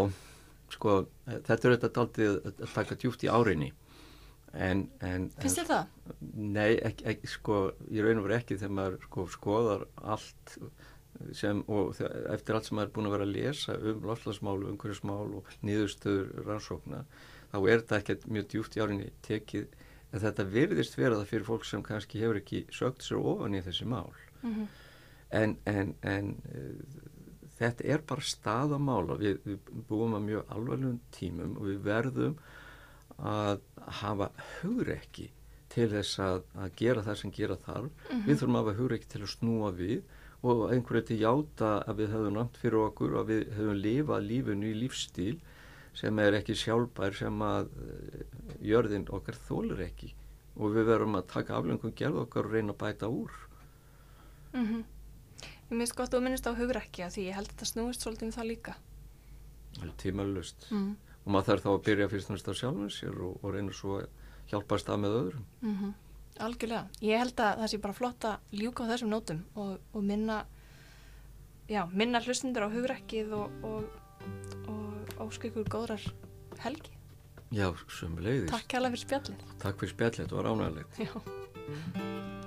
sko, 0.70 1.06
þetta 1.26 1.56
er 1.68 1.74
þetta 1.76 1.90
daldið 1.96 2.36
að 2.52 2.74
taka 2.74 2.94
djúpt 3.02 3.24
í 3.26 3.30
árinni 3.32 3.72
en, 4.52 4.84
en 5.00 5.26
Finnst 5.40 5.58
þér 5.58 5.66
það? 5.72 5.90
Nei, 6.36 6.76
ekki, 6.86 7.04
ekki, 7.14 7.26
sko, 7.34 7.58
ég 7.90 8.04
raun 8.06 8.20
og 8.22 8.26
veru 8.28 8.36
ekki 8.38 8.58
þegar 8.60 8.74
maður 8.78 8.96
sko, 9.08 9.26
skoðar 9.34 9.84
allt 10.14 10.56
sem, 11.36 11.62
og 11.68 11.98
eftir 12.32 12.56
allt 12.56 12.68
sem 12.68 12.78
maður 12.78 12.90
er 12.90 12.94
búin 12.96 13.08
að 13.10 13.16
vera 13.16 13.28
að 13.28 13.34
lesa 13.36 13.76
um 13.78 14.06
lofslagsmál, 14.08 14.58
umhverfismál 14.72 15.38
og 15.38 15.50
niðurstöður 15.66 16.46
rannsókna, 16.46 17.02
þá 17.52 17.58
er 17.62 17.82
þetta 17.82 17.98
ekkert 18.00 18.28
mjög 18.28 18.52
djúpt 18.52 18.78
í 18.78 18.84
árinni 18.84 19.10
tekið. 19.26 19.80
En 20.12 20.20
þetta 20.20 20.44
virðist 20.44 20.98
vera 21.00 21.16
það 21.16 21.30
fyrir 21.30 21.48
fólk 21.48 21.64
sem 21.64 21.82
kannski 21.84 22.20
hefur 22.20 22.40
ekki 22.42 22.66
sögt 22.74 23.04
sér 23.04 23.20
ofan 23.20 23.56
í 23.56 23.62
þessi 23.64 23.86
mál. 23.88 24.10
Mm 24.42 24.66
en, 25.32 25.56
en, 25.64 25.92
en 26.04 26.32
uh, 26.52 27.04
þetta 27.58 27.86
er 27.94 28.02
bara 28.08 28.26
staðamála 28.26 29.18
við, 29.20 29.38
við 29.46 29.84
búum 29.88 30.16
að 30.18 30.26
mjög 30.28 30.56
alvarlegum 30.56 30.98
tímum 31.14 31.54
og 31.58 31.68
við 31.70 31.78
verðum 31.86 32.34
að 33.22 33.62
hafa 34.02 34.28
hugrekki 34.60 35.30
til 35.72 35.88
þess 35.92 36.18
að, 36.20 36.42
að 36.58 36.74
gera 36.76 37.04
það 37.06 37.18
sem 37.20 37.32
gera 37.32 37.56
þarf. 37.64 37.92
Við 38.26 38.34
þurfum 38.34 38.58
að 38.58 38.62
hafa 38.62 38.78
hugrekki 38.80 39.08
til 39.12 39.22
að 39.22 39.32
snúa 39.32 39.70
við 39.76 40.00
og 40.42 40.72
einhverju 40.74 41.04
til 41.06 41.18
játa 41.22 41.72
að 41.86 42.00
við 42.02 42.14
höfum 42.16 42.36
nátt 42.38 42.56
fyrir 42.58 42.80
okkur 42.88 43.12
og 43.20 43.28
við 43.30 43.44
höfum 43.56 43.78
lifað 43.78 44.26
lífinu 44.26 44.70
í 44.72 44.78
lífstíl 44.80 45.36
sem 45.94 46.18
er 46.18 46.38
ekki 46.38 46.56
sjálfbær 46.58 47.14
sem 47.14 47.44
að 47.46 47.68
eh, 47.84 48.24
jörðin 48.72 49.06
okkar 49.12 49.38
þólir 49.48 49.84
ekki 49.86 50.10
og 50.56 50.74
við 50.74 50.88
verðum 50.90 51.18
að 51.20 51.28
taka 51.32 51.56
aflengum 51.58 51.94
gerð 51.96 52.24
okkar 52.24 52.48
og 52.48 52.56
reyna 52.56 52.74
að 52.74 52.80
bæta 52.82 53.08
úr 53.08 53.30
-hmm. 54.52 54.82
Ég 55.70 55.78
minnst 55.78 55.96
gott 55.96 56.12
að 56.12 56.18
þú 56.18 56.22
minnist 56.24 56.46
á 56.46 56.52
hugrekki 56.52 57.02
að 57.02 57.12
því 57.14 57.22
ég 57.28 57.34
held 57.34 57.46
að 57.48 57.52
þetta 57.52 57.64
snúist 57.64 58.00
svolítið 58.02 58.22
um 58.26 58.32
það 58.32 58.46
líka. 58.46 58.74
alveg 59.80 59.96
tímalust 59.96 60.66
Mm. 60.70 60.96
og 61.24 61.32
maður 61.32 61.46
þarf 61.46 61.62
þá 61.62 61.68
að 61.72 61.82
byrja 61.84 62.08
fyrst 62.08 62.30
og 62.30 62.34
næst 62.34 62.48
á 62.48 62.54
sjálfum 62.54 62.90
sér 62.90 63.20
og, 63.22 63.38
og 63.44 63.54
reyna 63.54 63.72
svo 63.72 64.00
að 64.00 64.08
hjálpast 64.50 64.86
það 64.86 64.98
með 65.00 65.16
öðrum 65.20 65.44
Mm 65.62 65.94
Algjörlega. 66.42 66.88
Ég 67.04 67.20
held 67.22 67.38
að 67.42 67.60
það 67.62 67.70
sé 67.72 67.80
bara 67.84 67.96
flott 67.96 68.26
að 68.26 68.58
ljúka 68.58 68.86
á 68.86 68.90
þessum 68.90 69.12
nótum 69.12 69.44
og, 69.54 69.76
og 69.94 70.06
minna, 70.06 70.40
já, 71.70 71.84
minna 71.92 72.22
hlustundur 72.24 72.66
á 72.66 72.74
hugrekkið 72.74 73.36
og, 73.38 73.62
og, 73.68 74.26
og 74.72 75.14
ósku 75.28 75.52
ykkur 75.52 75.70
góðrar 75.70 76.08
helgi. 76.64 76.98
Já, 77.52 77.68
sömuleiðis. 77.92 78.50
Takk 78.50 78.70
kærlega 78.74 78.96
fyrir 78.96 79.06
spjallið. 79.06 79.48
Takk 79.62 79.82
fyrir 79.82 79.94
spjallið, 79.94 80.22
þetta 80.22 80.40
var 80.40 80.52
ánægilegt. 80.52 81.02
Já. 81.04 82.40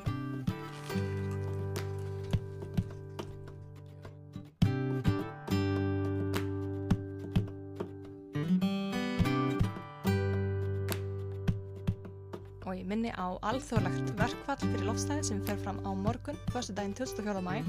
Minni 13.06 13.22
á 13.22 13.38
alþjóðlegt 13.46 14.16
verkfall 14.18 14.58
fyrir 14.64 14.86
lofstæði 14.88 15.26
sem 15.28 15.42
fer 15.46 15.60
fram 15.62 15.78
á 15.86 15.94
morgun, 15.94 16.38
fyrstu 16.50 16.74
daginn 16.74 16.96
24. 16.98 17.42
mæ, 17.46 17.62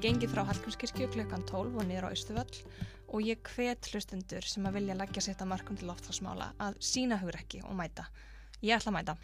gengið 0.00 0.32
frá 0.32 0.46
Hallgrímskirkju 0.48 1.08
klukkan 1.12 1.44
12 1.44 1.76
og 1.76 1.84
niður 1.84 2.06
á 2.08 2.14
Östuvöll 2.14 2.62
og 3.12 3.20
ég 3.20 3.42
hvet 3.52 3.90
hlustundur 3.92 4.46
sem 4.48 4.64
að 4.64 4.78
vilja 4.78 4.96
leggja 4.96 5.26
sitt 5.26 5.42
að 5.44 5.50
markum 5.52 5.76
til 5.76 5.90
loftslagsmála 5.90 6.54
að 6.64 6.80
sína 6.80 7.20
hugrekki 7.20 7.60
og 7.66 7.76
mæta. 7.76 8.06
Ég 8.64 8.78
ætla 8.78 8.94
að 8.94 8.96
mæta. 8.96 9.16